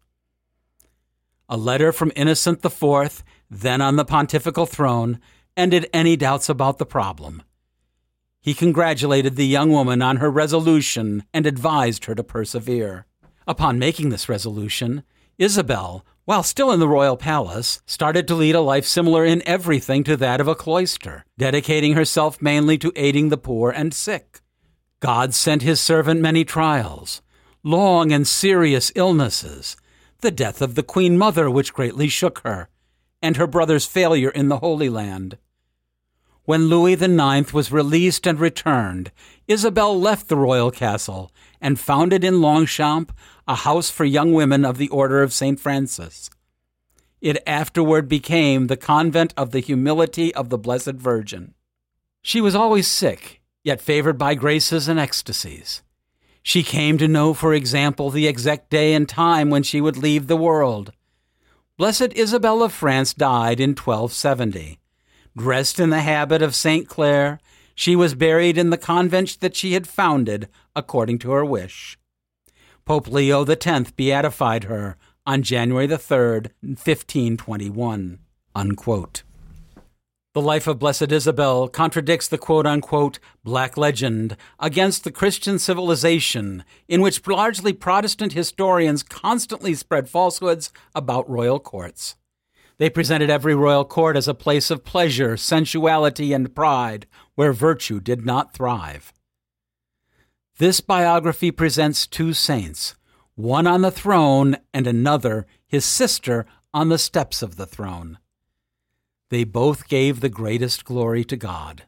A 1.48 1.56
letter 1.56 1.92
from 1.92 2.12
Innocent 2.14 2.64
IV, 2.64 3.24
then 3.50 3.80
on 3.80 3.96
the 3.96 4.04
pontifical 4.04 4.66
throne, 4.66 5.18
ended 5.56 5.88
any 5.92 6.16
doubts 6.16 6.48
about 6.48 6.78
the 6.78 6.86
problem. 6.86 7.42
He 8.40 8.54
congratulated 8.54 9.36
the 9.36 9.46
young 9.46 9.70
woman 9.70 10.00
on 10.00 10.16
her 10.16 10.30
resolution 10.30 11.24
and 11.34 11.44
advised 11.44 12.06
her 12.06 12.14
to 12.14 12.24
persevere. 12.24 13.06
Upon 13.46 13.78
making 13.78 14.08
this 14.08 14.28
resolution, 14.28 15.02
Isabel, 15.36 16.04
while 16.24 16.42
still 16.42 16.70
in 16.70 16.80
the 16.80 16.88
royal 16.88 17.16
palace, 17.16 17.82
started 17.86 18.26
to 18.28 18.34
lead 18.34 18.54
a 18.54 18.60
life 18.60 18.86
similar 18.86 19.24
in 19.24 19.46
everything 19.46 20.04
to 20.04 20.16
that 20.16 20.40
of 20.40 20.48
a 20.48 20.54
cloister, 20.54 21.24
dedicating 21.36 21.94
herself 21.94 22.40
mainly 22.40 22.78
to 22.78 22.92
aiding 22.96 23.28
the 23.28 23.36
poor 23.36 23.70
and 23.70 23.92
sick. 23.92 24.40
God 25.00 25.34
sent 25.34 25.62
his 25.62 25.80
servant 25.80 26.20
many 26.20 26.44
trials, 26.44 27.20
long 27.62 28.12
and 28.12 28.26
serious 28.26 28.92
illnesses, 28.94 29.76
the 30.20 30.30
death 30.30 30.62
of 30.62 30.76
the 30.76 30.82
Queen 30.82 31.18
Mother, 31.18 31.50
which 31.50 31.74
greatly 31.74 32.08
shook 32.08 32.40
her, 32.40 32.68
and 33.20 33.36
her 33.36 33.46
brother's 33.46 33.86
failure 33.86 34.30
in 34.30 34.48
the 34.48 34.58
Holy 34.58 34.88
Land. 34.88 35.36
When 36.50 36.66
Louis 36.66 37.00
IX 37.00 37.52
was 37.52 37.70
released 37.70 38.26
and 38.26 38.40
returned, 38.40 39.12
Isabel 39.46 39.96
left 39.96 40.26
the 40.26 40.36
royal 40.36 40.72
castle 40.72 41.30
and 41.60 41.78
founded 41.78 42.24
in 42.24 42.40
Longchamp 42.40 43.12
a 43.46 43.54
house 43.54 43.88
for 43.88 44.04
young 44.04 44.32
women 44.32 44.64
of 44.64 44.76
the 44.76 44.88
Order 44.88 45.22
of 45.22 45.32
St. 45.32 45.60
Francis. 45.60 46.28
It 47.20 47.40
afterward 47.46 48.08
became 48.08 48.66
the 48.66 48.76
Convent 48.76 49.32
of 49.36 49.52
the 49.52 49.60
Humility 49.60 50.34
of 50.34 50.48
the 50.48 50.58
Blessed 50.58 50.94
Virgin. 50.94 51.54
She 52.20 52.40
was 52.40 52.56
always 52.56 52.88
sick, 52.88 53.40
yet 53.62 53.80
favored 53.80 54.18
by 54.18 54.34
graces 54.34 54.88
and 54.88 54.98
ecstasies. 54.98 55.84
She 56.42 56.64
came 56.64 56.98
to 56.98 57.06
know, 57.06 57.32
for 57.32 57.54
example, 57.54 58.10
the 58.10 58.26
exact 58.26 58.70
day 58.70 58.94
and 58.94 59.08
time 59.08 59.50
when 59.50 59.62
she 59.62 59.80
would 59.80 59.96
leave 59.96 60.26
the 60.26 60.34
world. 60.34 60.90
Blessed 61.76 62.12
Isabel 62.14 62.64
of 62.64 62.72
France 62.72 63.14
died 63.14 63.60
in 63.60 63.76
1270. 63.76 64.79
Dressed 65.36 65.78
in 65.78 65.90
the 65.90 66.00
habit 66.00 66.42
of 66.42 66.54
St. 66.54 66.88
Clare, 66.88 67.38
she 67.74 67.94
was 67.94 68.14
buried 68.14 68.58
in 68.58 68.70
the 68.70 68.76
convent 68.76 69.40
that 69.40 69.56
she 69.56 69.72
had 69.72 69.86
founded 69.86 70.48
according 70.74 71.18
to 71.20 71.30
her 71.30 71.44
wish. 71.44 71.98
Pope 72.84 73.08
Leo 73.08 73.44
X 73.44 73.90
beatified 73.92 74.64
her 74.64 74.96
on 75.26 75.42
January 75.42 75.86
the 75.86 75.96
3rd, 75.96 76.48
1521. 76.62 78.18
Unquote. 78.54 79.22
The 80.32 80.40
life 80.40 80.66
of 80.66 80.78
Blessed 80.78 81.10
Isabel 81.10 81.68
contradicts 81.68 82.28
the 82.28 82.38
quote 82.38 82.66
unquote 82.66 83.18
black 83.42 83.76
legend 83.76 84.36
against 84.58 85.02
the 85.04 85.10
Christian 85.10 85.58
civilization, 85.58 86.64
in 86.88 87.00
which 87.00 87.26
largely 87.26 87.72
Protestant 87.72 88.32
historians 88.32 89.02
constantly 89.02 89.74
spread 89.74 90.08
falsehoods 90.08 90.72
about 90.94 91.28
royal 91.28 91.58
courts. 91.58 92.14
They 92.80 92.88
presented 92.88 93.28
every 93.28 93.54
royal 93.54 93.84
court 93.84 94.16
as 94.16 94.26
a 94.26 94.32
place 94.32 94.70
of 94.70 94.86
pleasure, 94.86 95.36
sensuality, 95.36 96.32
and 96.32 96.54
pride, 96.54 97.06
where 97.34 97.52
virtue 97.52 98.00
did 98.00 98.24
not 98.24 98.54
thrive. 98.54 99.12
This 100.56 100.80
biography 100.80 101.50
presents 101.50 102.06
two 102.06 102.32
saints, 102.32 102.94
one 103.34 103.66
on 103.66 103.82
the 103.82 103.90
throne 103.90 104.56
and 104.72 104.86
another, 104.86 105.46
his 105.68 105.84
sister, 105.84 106.46
on 106.72 106.88
the 106.88 106.96
steps 106.96 107.42
of 107.42 107.56
the 107.56 107.66
throne. 107.66 108.18
They 109.28 109.44
both 109.44 109.86
gave 109.86 110.20
the 110.20 110.30
greatest 110.30 110.86
glory 110.86 111.22
to 111.24 111.36
God. 111.36 111.82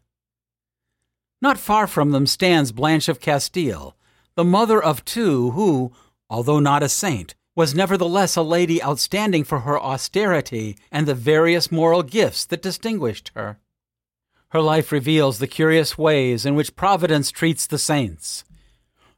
Not 1.41 1.57
far 1.57 1.87
from 1.87 2.11
them 2.11 2.27
stands 2.27 2.71
Blanche 2.71 3.09
of 3.09 3.19
Castile, 3.19 3.97
the 4.35 4.45
mother 4.45 4.83
of 4.83 5.07
two 5.07 5.53
who, 5.53 5.95
although 6.29 6.61
not 6.61 6.83
a 6.83 6.89
saint, 6.91 7.35
was 7.55 7.75
nevertheless 7.75 8.37
a 8.37 8.43
lady 8.43 8.83
outstanding 8.83 9.45
for 9.45 9.61
her 9.61 9.79
austerity 9.79 10.77
and 10.91 11.07
the 11.07 11.15
various 11.15 11.71
moral 11.71 12.03
gifts 12.03 12.45
that 12.47 12.63
distinguished 12.63 13.31
her. 13.35 13.59
Her 14.49 14.61
life 14.61 14.93
reveals 14.93 15.39
the 15.39 15.47
curious 15.47 15.97
ways 15.97 16.45
in 16.45 16.55
which 16.55 16.77
Providence 16.77 17.31
treats 17.31 17.67
the 17.67 17.79
saints. 17.79 18.45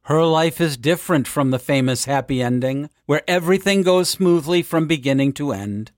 Her 0.03 0.25
life 0.25 0.61
is 0.61 0.77
different 0.77 1.27
from 1.27 1.51
the 1.51 1.59
famous 1.59 2.05
happy 2.05 2.43
ending, 2.43 2.91
where 3.07 3.23
everything 3.27 3.83
goes 3.83 4.09
smoothly 4.09 4.63
from 4.63 4.87
beginning 4.87 5.33
to 5.35 5.53
end. 5.53 5.93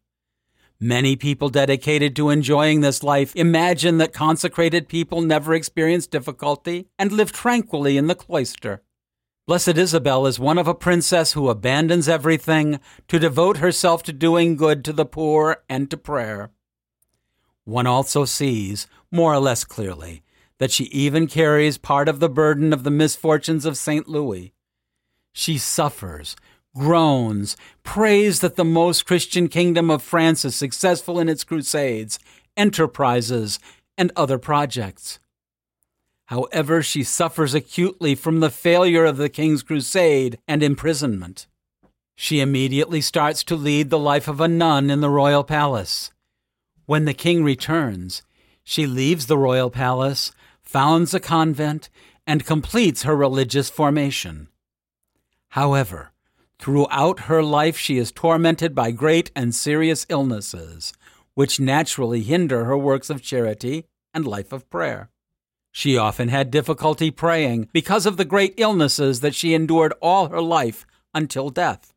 Many 0.78 1.16
people 1.16 1.48
dedicated 1.48 2.14
to 2.16 2.30
enjoying 2.30 2.82
this 2.82 3.02
life 3.02 3.34
imagine 3.34 3.98
that 3.98 4.12
consecrated 4.12 4.88
people 4.88 5.22
never 5.22 5.54
experience 5.54 6.06
difficulty 6.06 6.86
and 6.98 7.10
live 7.12 7.32
tranquilly 7.32 7.96
in 7.96 8.06
the 8.06 8.14
cloister. 8.14 8.82
Blessed 9.46 9.78
Isabel 9.78 10.26
is 10.26 10.40
one 10.40 10.58
of 10.58 10.66
a 10.66 10.74
princess 10.74 11.34
who 11.34 11.48
abandons 11.48 12.08
everything 12.08 12.80
to 13.06 13.20
devote 13.20 13.58
herself 13.58 14.02
to 14.02 14.12
doing 14.12 14.56
good 14.56 14.84
to 14.84 14.92
the 14.92 15.06
poor 15.06 15.62
and 15.68 15.88
to 15.88 15.96
prayer. 15.96 16.50
One 17.62 17.86
also 17.86 18.24
sees, 18.24 18.88
more 19.12 19.32
or 19.32 19.38
less 19.38 19.62
clearly, 19.62 20.24
that 20.58 20.72
she 20.72 20.84
even 20.86 21.28
carries 21.28 21.78
part 21.78 22.08
of 22.08 22.18
the 22.18 22.28
burden 22.28 22.72
of 22.72 22.82
the 22.82 22.90
misfortunes 22.90 23.64
of 23.64 23.76
St. 23.76 24.08
Louis. 24.08 24.52
She 25.32 25.58
suffers, 25.58 26.34
groans, 26.74 27.56
prays 27.84 28.40
that 28.40 28.56
the 28.56 28.64
most 28.64 29.06
Christian 29.06 29.46
kingdom 29.46 29.92
of 29.92 30.02
France 30.02 30.44
is 30.44 30.56
successful 30.56 31.20
in 31.20 31.28
its 31.28 31.44
crusades, 31.44 32.18
enterprises, 32.56 33.60
and 33.96 34.10
other 34.16 34.38
projects. 34.38 35.20
However, 36.26 36.82
she 36.82 37.02
suffers 37.02 37.54
acutely 37.54 38.14
from 38.14 38.40
the 38.40 38.50
failure 38.50 39.04
of 39.04 39.16
the 39.16 39.28
king's 39.28 39.62
crusade 39.62 40.38
and 40.46 40.62
imprisonment. 40.62 41.46
She 42.14 42.40
immediately 42.40 43.00
starts 43.00 43.44
to 43.44 43.56
lead 43.56 43.90
the 43.90 43.98
life 43.98 44.26
of 44.28 44.40
a 44.40 44.48
nun 44.48 44.90
in 44.90 45.00
the 45.00 45.10
royal 45.10 45.44
palace. 45.44 46.10
When 46.86 47.04
the 47.04 47.14
king 47.14 47.44
returns, 47.44 48.22
she 48.64 48.86
leaves 48.86 49.26
the 49.26 49.38
royal 49.38 49.70
palace, 49.70 50.32
founds 50.62 51.14
a 51.14 51.20
convent, 51.20 51.90
and 52.26 52.46
completes 52.46 53.04
her 53.04 53.16
religious 53.16 53.70
formation. 53.70 54.48
However, 55.50 56.12
Throughout 56.58 57.20
her 57.20 57.42
life, 57.42 57.76
she 57.76 57.98
is 57.98 58.12
tormented 58.12 58.74
by 58.74 58.90
great 58.90 59.30
and 59.36 59.54
serious 59.54 60.06
illnesses, 60.08 60.92
which 61.34 61.60
naturally 61.60 62.22
hinder 62.22 62.64
her 62.64 62.78
works 62.78 63.10
of 63.10 63.22
charity 63.22 63.84
and 64.14 64.26
life 64.26 64.52
of 64.52 64.68
prayer. 64.70 65.10
She 65.78 65.98
often 65.98 66.28
had 66.28 66.50
difficulty 66.50 67.10
praying 67.10 67.68
because 67.70 68.06
of 68.06 68.16
the 68.16 68.24
great 68.24 68.54
illnesses 68.56 69.20
that 69.20 69.34
she 69.34 69.52
endured 69.52 69.92
all 70.00 70.30
her 70.30 70.40
life 70.40 70.86
until 71.12 71.50
death. 71.50 71.92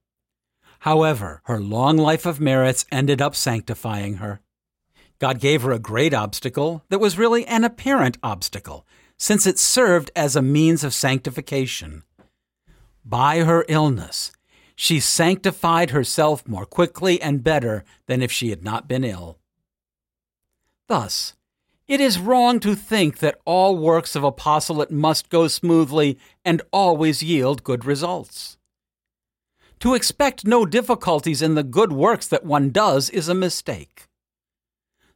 However, 0.79 1.41
her 1.45 1.61
long 1.61 1.95
life 1.95 2.25
of 2.25 2.41
merits 2.41 2.85
ended 2.91 3.21
up 3.21 3.37
sanctifying 3.37 4.15
her. 4.15 4.41
God 5.17 5.39
gave 5.39 5.61
her 5.61 5.71
a 5.71 5.79
great 5.79 6.13
obstacle 6.13 6.83
that 6.89 6.99
was 6.99 7.17
really 7.17 7.45
an 7.45 7.63
apparent 7.63 8.17
obstacle, 8.21 8.85
since 9.15 9.47
it 9.47 9.57
served 9.57 10.11
as 10.13 10.35
a 10.35 10.41
means 10.41 10.83
of 10.83 10.93
sanctification. 10.93 12.03
By 13.05 13.45
her 13.45 13.63
illness, 13.69 14.33
she 14.75 14.99
sanctified 14.99 15.91
herself 15.91 16.45
more 16.45 16.65
quickly 16.65 17.21
and 17.21 17.45
better 17.45 17.85
than 18.07 18.21
if 18.21 18.29
she 18.29 18.49
had 18.49 18.61
not 18.61 18.89
been 18.89 19.05
ill. 19.05 19.39
Thus, 20.89 21.33
it 21.89 21.99
is 21.99 22.19
wrong 22.19 22.59
to 22.59 22.75
think 22.75 23.17
that 23.17 23.39
all 23.45 23.75
works 23.75 24.15
of 24.15 24.23
apostolate 24.23 24.91
must 24.91 25.29
go 25.29 25.47
smoothly 25.47 26.19
and 26.45 26.61
always 26.71 27.23
yield 27.23 27.63
good 27.63 27.83
results. 27.83 28.57
To 29.79 29.95
expect 29.95 30.45
no 30.45 30.67
difficulties 30.67 31.41
in 31.41 31.55
the 31.55 31.63
good 31.63 31.91
works 31.91 32.27
that 32.27 32.45
one 32.45 32.69
does 32.69 33.09
is 33.09 33.27
a 33.27 33.33
mistake. 33.33 34.05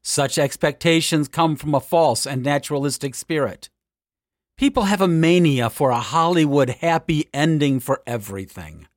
Such 0.01 0.39
expectations 0.39 1.27
come 1.27 1.55
from 1.55 1.75
a 1.75 1.79
false 1.79 2.25
and 2.25 2.41
naturalistic 2.41 3.13
spirit. 3.13 3.69
People 4.57 4.83
have 4.83 5.01
a 5.01 5.07
mania 5.07 5.69
for 5.69 5.91
a 5.91 5.99
Hollywood 5.99 6.69
happy 6.81 7.29
ending 7.35 7.79
for 7.79 8.01
everything. 8.07 8.87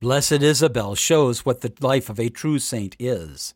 Blessed 0.00 0.42
Isabel 0.42 0.96
shows 0.96 1.46
what 1.46 1.60
the 1.60 1.72
life 1.80 2.10
of 2.10 2.18
a 2.18 2.28
true 2.28 2.58
saint 2.58 2.96
is. 2.98 3.54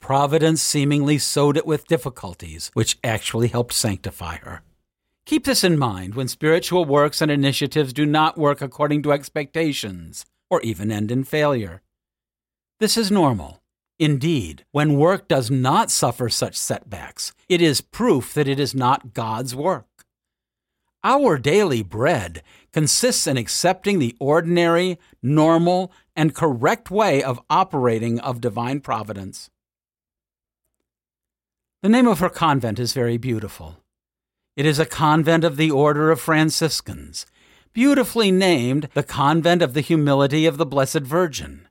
Providence 0.00 0.62
seemingly 0.62 1.18
sowed 1.18 1.56
it 1.56 1.66
with 1.66 1.86
difficulties, 1.86 2.70
which 2.74 2.98
actually 3.04 3.48
helped 3.48 3.72
sanctify 3.72 4.38
her. 4.38 4.62
Keep 5.26 5.44
this 5.44 5.62
in 5.62 5.78
mind 5.78 6.14
when 6.14 6.26
spiritual 6.26 6.84
works 6.84 7.20
and 7.20 7.30
initiatives 7.30 7.92
do 7.92 8.06
not 8.06 8.38
work 8.38 8.60
according 8.60 9.02
to 9.02 9.12
expectations, 9.12 10.24
or 10.48 10.60
even 10.62 10.90
end 10.90 11.12
in 11.12 11.22
failure. 11.22 11.82
This 12.80 12.96
is 12.96 13.10
normal. 13.10 13.62
Indeed, 13.98 14.64
when 14.72 14.96
work 14.96 15.28
does 15.28 15.50
not 15.50 15.90
suffer 15.90 16.30
such 16.30 16.56
setbacks, 16.56 17.32
it 17.48 17.60
is 17.60 17.82
proof 17.82 18.32
that 18.32 18.48
it 18.48 18.58
is 18.58 18.74
not 18.74 19.12
God's 19.12 19.54
work. 19.54 19.86
Our 21.04 21.38
daily 21.38 21.82
bread 21.82 22.42
consists 22.72 23.26
in 23.26 23.36
accepting 23.36 23.98
the 23.98 24.16
ordinary, 24.18 24.98
normal, 25.22 25.92
and 26.16 26.34
correct 26.34 26.90
way 26.90 27.22
of 27.22 27.40
operating 27.48 28.18
of 28.20 28.40
divine 28.40 28.80
providence. 28.80 29.50
The 31.82 31.88
name 31.88 32.06
of 32.06 32.18
her 32.18 32.28
convent 32.28 32.78
is 32.78 32.92
very 32.92 33.16
beautiful. 33.16 33.78
It 34.56 34.66
is 34.66 34.78
a 34.78 34.86
convent 34.86 35.44
of 35.44 35.56
the 35.56 35.70
Order 35.70 36.10
of 36.10 36.20
Franciscans, 36.20 37.26
beautifully 37.72 38.30
named 38.30 38.88
the 38.94 39.02
Convent 39.02 39.62
of 39.62 39.74
the 39.74 39.80
Humility 39.80 40.46
of 40.46 40.58
the 40.58 40.66
Blessed 40.66 41.00
Virgin 41.00 41.68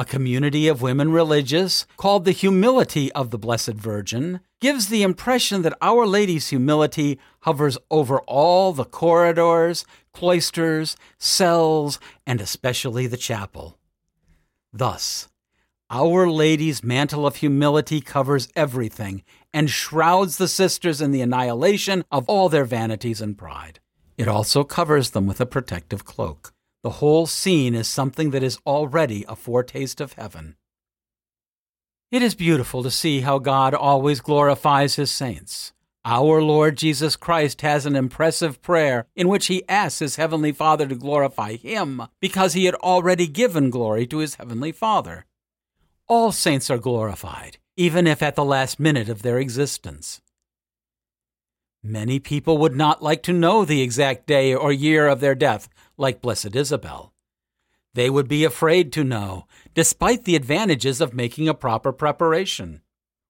a 0.00 0.04
community 0.04 0.66
of 0.66 0.80
women 0.80 1.12
religious 1.12 1.86
called 1.98 2.24
the 2.24 2.32
Humility 2.32 3.12
of 3.12 3.30
the 3.30 3.38
Blessed 3.38 3.74
Virgin, 3.74 4.40
gives 4.58 4.88
the 4.88 5.02
impression 5.02 5.60
that 5.60 5.76
Our 5.82 6.06
Lady's 6.06 6.48
humility 6.48 7.18
hovers 7.40 7.76
over 7.90 8.20
all 8.20 8.72
the 8.72 8.86
corridors, 8.86 9.84
cloisters, 10.14 10.96
cells, 11.18 12.00
and 12.26 12.40
especially 12.40 13.06
the 13.06 13.18
chapel. 13.18 13.78
Thus, 14.72 15.28
Our 15.92 16.30
Lady's 16.30 16.84
mantle 16.84 17.26
of 17.26 17.36
humility 17.36 18.00
covers 18.00 18.46
everything 18.54 19.24
and 19.52 19.68
shrouds 19.68 20.36
the 20.36 20.46
sisters 20.46 21.00
in 21.00 21.10
the 21.10 21.20
annihilation 21.20 22.04
of 22.12 22.28
all 22.28 22.48
their 22.48 22.64
vanities 22.64 23.20
and 23.20 23.36
pride. 23.36 23.80
It 24.16 24.28
also 24.28 24.62
covers 24.62 25.10
them 25.10 25.26
with 25.26 25.40
a 25.40 25.46
protective 25.46 26.04
cloak. 26.04 26.52
The 26.84 27.00
whole 27.00 27.26
scene 27.26 27.74
is 27.74 27.88
something 27.88 28.30
that 28.30 28.44
is 28.44 28.58
already 28.64 29.24
a 29.28 29.34
foretaste 29.34 30.00
of 30.00 30.12
heaven. 30.12 30.54
It 32.12 32.22
is 32.22 32.36
beautiful 32.36 32.84
to 32.84 32.90
see 32.92 33.22
how 33.22 33.40
God 33.40 33.74
always 33.74 34.20
glorifies 34.20 34.94
his 34.94 35.10
saints. 35.10 35.72
Our 36.04 36.40
Lord 36.40 36.76
Jesus 36.76 37.16
Christ 37.16 37.62
has 37.62 37.84
an 37.84 37.96
impressive 37.96 38.62
prayer 38.62 39.06
in 39.16 39.26
which 39.26 39.46
he 39.46 39.68
asks 39.68 39.98
his 39.98 40.16
heavenly 40.16 40.52
Father 40.52 40.86
to 40.86 40.94
glorify 40.94 41.56
him 41.56 42.02
because 42.20 42.52
he 42.52 42.66
had 42.66 42.76
already 42.76 43.26
given 43.26 43.70
glory 43.70 44.06
to 44.06 44.18
his 44.18 44.36
heavenly 44.36 44.70
Father. 44.70 45.26
All 46.10 46.32
saints 46.32 46.70
are 46.70 46.78
glorified, 46.78 47.58
even 47.76 48.08
if 48.08 48.20
at 48.20 48.34
the 48.34 48.44
last 48.44 48.80
minute 48.80 49.08
of 49.08 49.22
their 49.22 49.38
existence. 49.38 50.20
Many 51.84 52.18
people 52.18 52.58
would 52.58 52.74
not 52.74 53.00
like 53.00 53.22
to 53.22 53.32
know 53.32 53.64
the 53.64 53.80
exact 53.80 54.26
day 54.26 54.52
or 54.52 54.72
year 54.72 55.06
of 55.06 55.20
their 55.20 55.36
death, 55.36 55.68
like 55.96 56.20
Blessed 56.20 56.56
Isabel. 56.56 57.14
They 57.94 58.10
would 58.10 58.26
be 58.26 58.42
afraid 58.42 58.92
to 58.94 59.04
know, 59.04 59.46
despite 59.72 60.24
the 60.24 60.34
advantages 60.34 61.00
of 61.00 61.14
making 61.14 61.48
a 61.48 61.54
proper 61.54 61.92
preparation. 61.92 62.82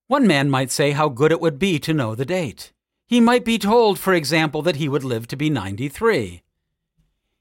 One 0.07 0.25
man 0.25 0.49
might 0.49 0.71
say 0.71 0.89
how 0.89 1.07
good 1.07 1.31
it 1.31 1.39
would 1.39 1.59
be 1.59 1.77
to 1.77 1.93
know 1.93 2.15
the 2.15 2.25
date. 2.25 2.73
He 3.05 3.19
might 3.19 3.45
be 3.45 3.59
told, 3.59 3.99
for 3.99 4.15
example, 4.15 4.63
that 4.63 4.77
he 4.77 4.89
would 4.89 5.03
live 5.03 5.27
to 5.27 5.35
be 5.35 5.51
93. 5.51 6.41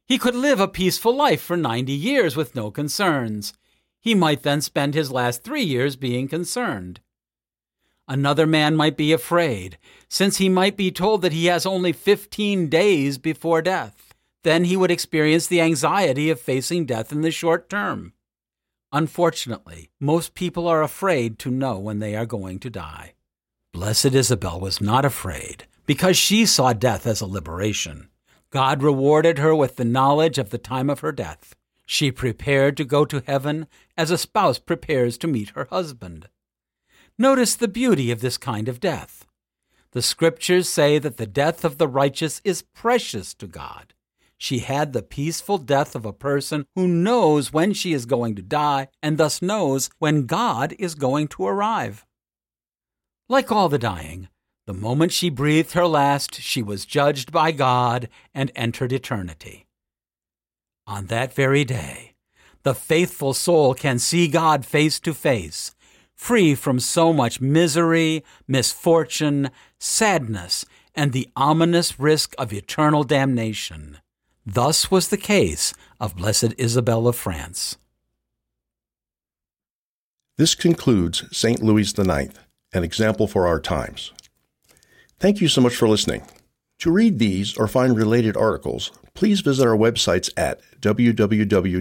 He 0.04 0.18
could 0.18 0.34
live 0.34 0.60
a 0.60 0.68
peaceful 0.68 1.16
life 1.16 1.40
for 1.40 1.56
90 1.56 1.94
years 1.94 2.36
with 2.36 2.54
no 2.54 2.70
concerns. 2.70 3.54
He 4.00 4.14
might 4.14 4.42
then 4.42 4.60
spend 4.60 4.94
his 4.94 5.12
last 5.12 5.44
three 5.44 5.62
years 5.62 5.96
being 5.96 6.26
concerned. 6.26 7.00
Another 8.08 8.46
man 8.46 8.74
might 8.74 8.96
be 8.96 9.12
afraid, 9.12 9.78
since 10.08 10.38
he 10.38 10.48
might 10.48 10.76
be 10.76 10.90
told 10.90 11.22
that 11.22 11.32
he 11.32 11.46
has 11.46 11.64
only 11.64 11.92
15 11.92 12.68
days 12.68 13.18
before 13.18 13.62
death. 13.62 14.14
Then 14.42 14.64
he 14.64 14.76
would 14.76 14.90
experience 14.90 15.46
the 15.46 15.60
anxiety 15.60 16.30
of 16.30 16.40
facing 16.40 16.86
death 16.86 17.12
in 17.12 17.20
the 17.20 17.30
short 17.30 17.68
term. 17.68 18.14
Unfortunately, 18.92 19.90
most 20.00 20.34
people 20.34 20.66
are 20.66 20.82
afraid 20.82 21.38
to 21.40 21.50
know 21.50 21.78
when 21.78 22.00
they 22.00 22.16
are 22.16 22.26
going 22.26 22.58
to 22.60 22.70
die. 22.70 23.14
Blessed 23.72 24.06
Isabel 24.06 24.58
was 24.58 24.80
not 24.80 25.04
afraid 25.04 25.66
because 25.86 26.16
she 26.16 26.44
saw 26.46 26.72
death 26.72 27.06
as 27.06 27.20
a 27.20 27.26
liberation. 27.26 28.08
God 28.50 28.82
rewarded 28.82 29.38
her 29.38 29.54
with 29.54 29.76
the 29.76 29.84
knowledge 29.84 30.38
of 30.38 30.50
the 30.50 30.58
time 30.58 30.90
of 30.90 31.00
her 31.00 31.12
death. 31.12 31.54
She 31.92 32.12
prepared 32.12 32.76
to 32.76 32.84
go 32.84 33.04
to 33.04 33.20
heaven 33.26 33.66
as 33.96 34.12
a 34.12 34.16
spouse 34.16 34.60
prepares 34.60 35.18
to 35.18 35.26
meet 35.26 35.50
her 35.50 35.64
husband. 35.70 36.28
Notice 37.18 37.56
the 37.56 37.66
beauty 37.66 38.12
of 38.12 38.20
this 38.20 38.38
kind 38.38 38.68
of 38.68 38.78
death. 38.78 39.26
The 39.90 40.00
scriptures 40.00 40.68
say 40.68 41.00
that 41.00 41.16
the 41.16 41.26
death 41.26 41.64
of 41.64 41.78
the 41.78 41.88
righteous 41.88 42.40
is 42.44 42.62
precious 42.62 43.34
to 43.34 43.48
God. 43.48 43.92
She 44.38 44.60
had 44.60 44.92
the 44.92 45.02
peaceful 45.02 45.58
death 45.58 45.96
of 45.96 46.06
a 46.06 46.12
person 46.12 46.64
who 46.76 46.86
knows 46.86 47.52
when 47.52 47.72
she 47.72 47.92
is 47.92 48.06
going 48.06 48.36
to 48.36 48.42
die 48.42 48.86
and 49.02 49.18
thus 49.18 49.42
knows 49.42 49.90
when 49.98 50.26
God 50.26 50.76
is 50.78 50.94
going 50.94 51.26
to 51.26 51.44
arrive. 51.44 52.06
Like 53.28 53.50
all 53.50 53.68
the 53.68 53.78
dying, 53.80 54.28
the 54.68 54.74
moment 54.74 55.10
she 55.10 55.28
breathed 55.28 55.72
her 55.72 55.88
last, 55.88 56.36
she 56.36 56.62
was 56.62 56.86
judged 56.86 57.32
by 57.32 57.50
God 57.50 58.08
and 58.32 58.52
entered 58.54 58.92
eternity. 58.92 59.66
On 60.90 61.06
that 61.06 61.32
very 61.32 61.64
day, 61.64 62.14
the 62.64 62.74
faithful 62.74 63.32
soul 63.32 63.74
can 63.74 64.00
see 64.00 64.26
God 64.26 64.66
face 64.66 64.98
to 65.00 65.14
face 65.14 65.72
free 66.16 66.56
from 66.56 66.80
so 66.80 67.12
much 67.12 67.40
misery, 67.40 68.24
misfortune, 68.48 69.50
sadness, 69.78 70.66
and 70.94 71.12
the 71.12 71.28
ominous 71.36 72.00
risk 72.00 72.34
of 72.36 72.52
eternal 72.52 73.04
damnation. 73.04 73.98
Thus 74.44 74.90
was 74.90 75.08
the 75.08 75.16
case 75.16 75.72
of 76.00 76.16
Blessed 76.16 76.54
Isabel 76.58 77.06
of 77.06 77.14
France. 77.14 77.78
This 80.36 80.56
concludes 80.56 81.24
St. 81.30 81.62
Louis 81.62 81.96
IX, 81.96 82.34
an 82.74 82.82
example 82.82 83.28
for 83.28 83.46
our 83.46 83.60
times. 83.60 84.12
Thank 85.20 85.40
you 85.40 85.46
so 85.46 85.60
much 85.60 85.76
for 85.76 85.88
listening. 85.88 86.22
To 86.80 86.90
read 86.90 87.18
these 87.18 87.56
or 87.58 87.68
find 87.68 87.96
related 87.96 88.36
articles, 88.38 88.90
please 89.12 89.42
visit 89.42 89.66
our 89.66 89.76
websites 89.76 90.32
at 90.36 90.60
www.tfp.org 90.80 91.80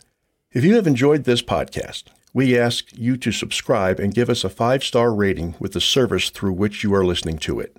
If 0.53 0.65
you 0.65 0.75
have 0.75 0.87
enjoyed 0.87 1.25
this 1.25 1.43
podcast, 1.43 2.05
we 2.35 2.59
ask 2.59 2.93
you 2.93 3.17
to 3.17 3.33
subscribe 3.33 3.99
and 3.99 4.15
give 4.15 4.29
us 4.29 4.45
a 4.45 4.51
five 4.51 4.85
star 4.85 5.15
rating 5.15 5.55
with 5.59 5.73
the 5.73 5.81
service 5.81 6.29
through 6.29 6.53
which 6.53 6.85
you 6.85 6.95
are 6.95 7.07
listening 7.07 7.39
to 7.39 7.59
it. 7.59 7.75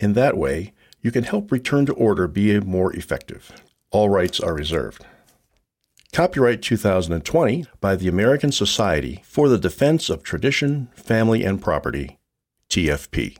In 0.00 0.14
that 0.14 0.36
way, 0.36 0.72
you 1.00 1.10
can 1.10 1.24
help 1.24 1.52
Return 1.52 1.86
to 1.86 1.92
Order 1.92 2.26
be 2.26 2.58
more 2.60 2.94
effective. 2.94 3.52
All 3.90 4.08
rights 4.08 4.40
are 4.40 4.54
reserved. 4.54 5.04
Copyright 6.12 6.62
2020 6.62 7.66
by 7.80 7.96
the 7.96 8.08
American 8.08 8.52
Society 8.52 9.22
for 9.24 9.48
the 9.48 9.58
Defense 9.58 10.08
of 10.08 10.22
Tradition, 10.22 10.88
Family, 10.94 11.44
and 11.44 11.60
Property, 11.60 12.18
TFP. 12.70 13.36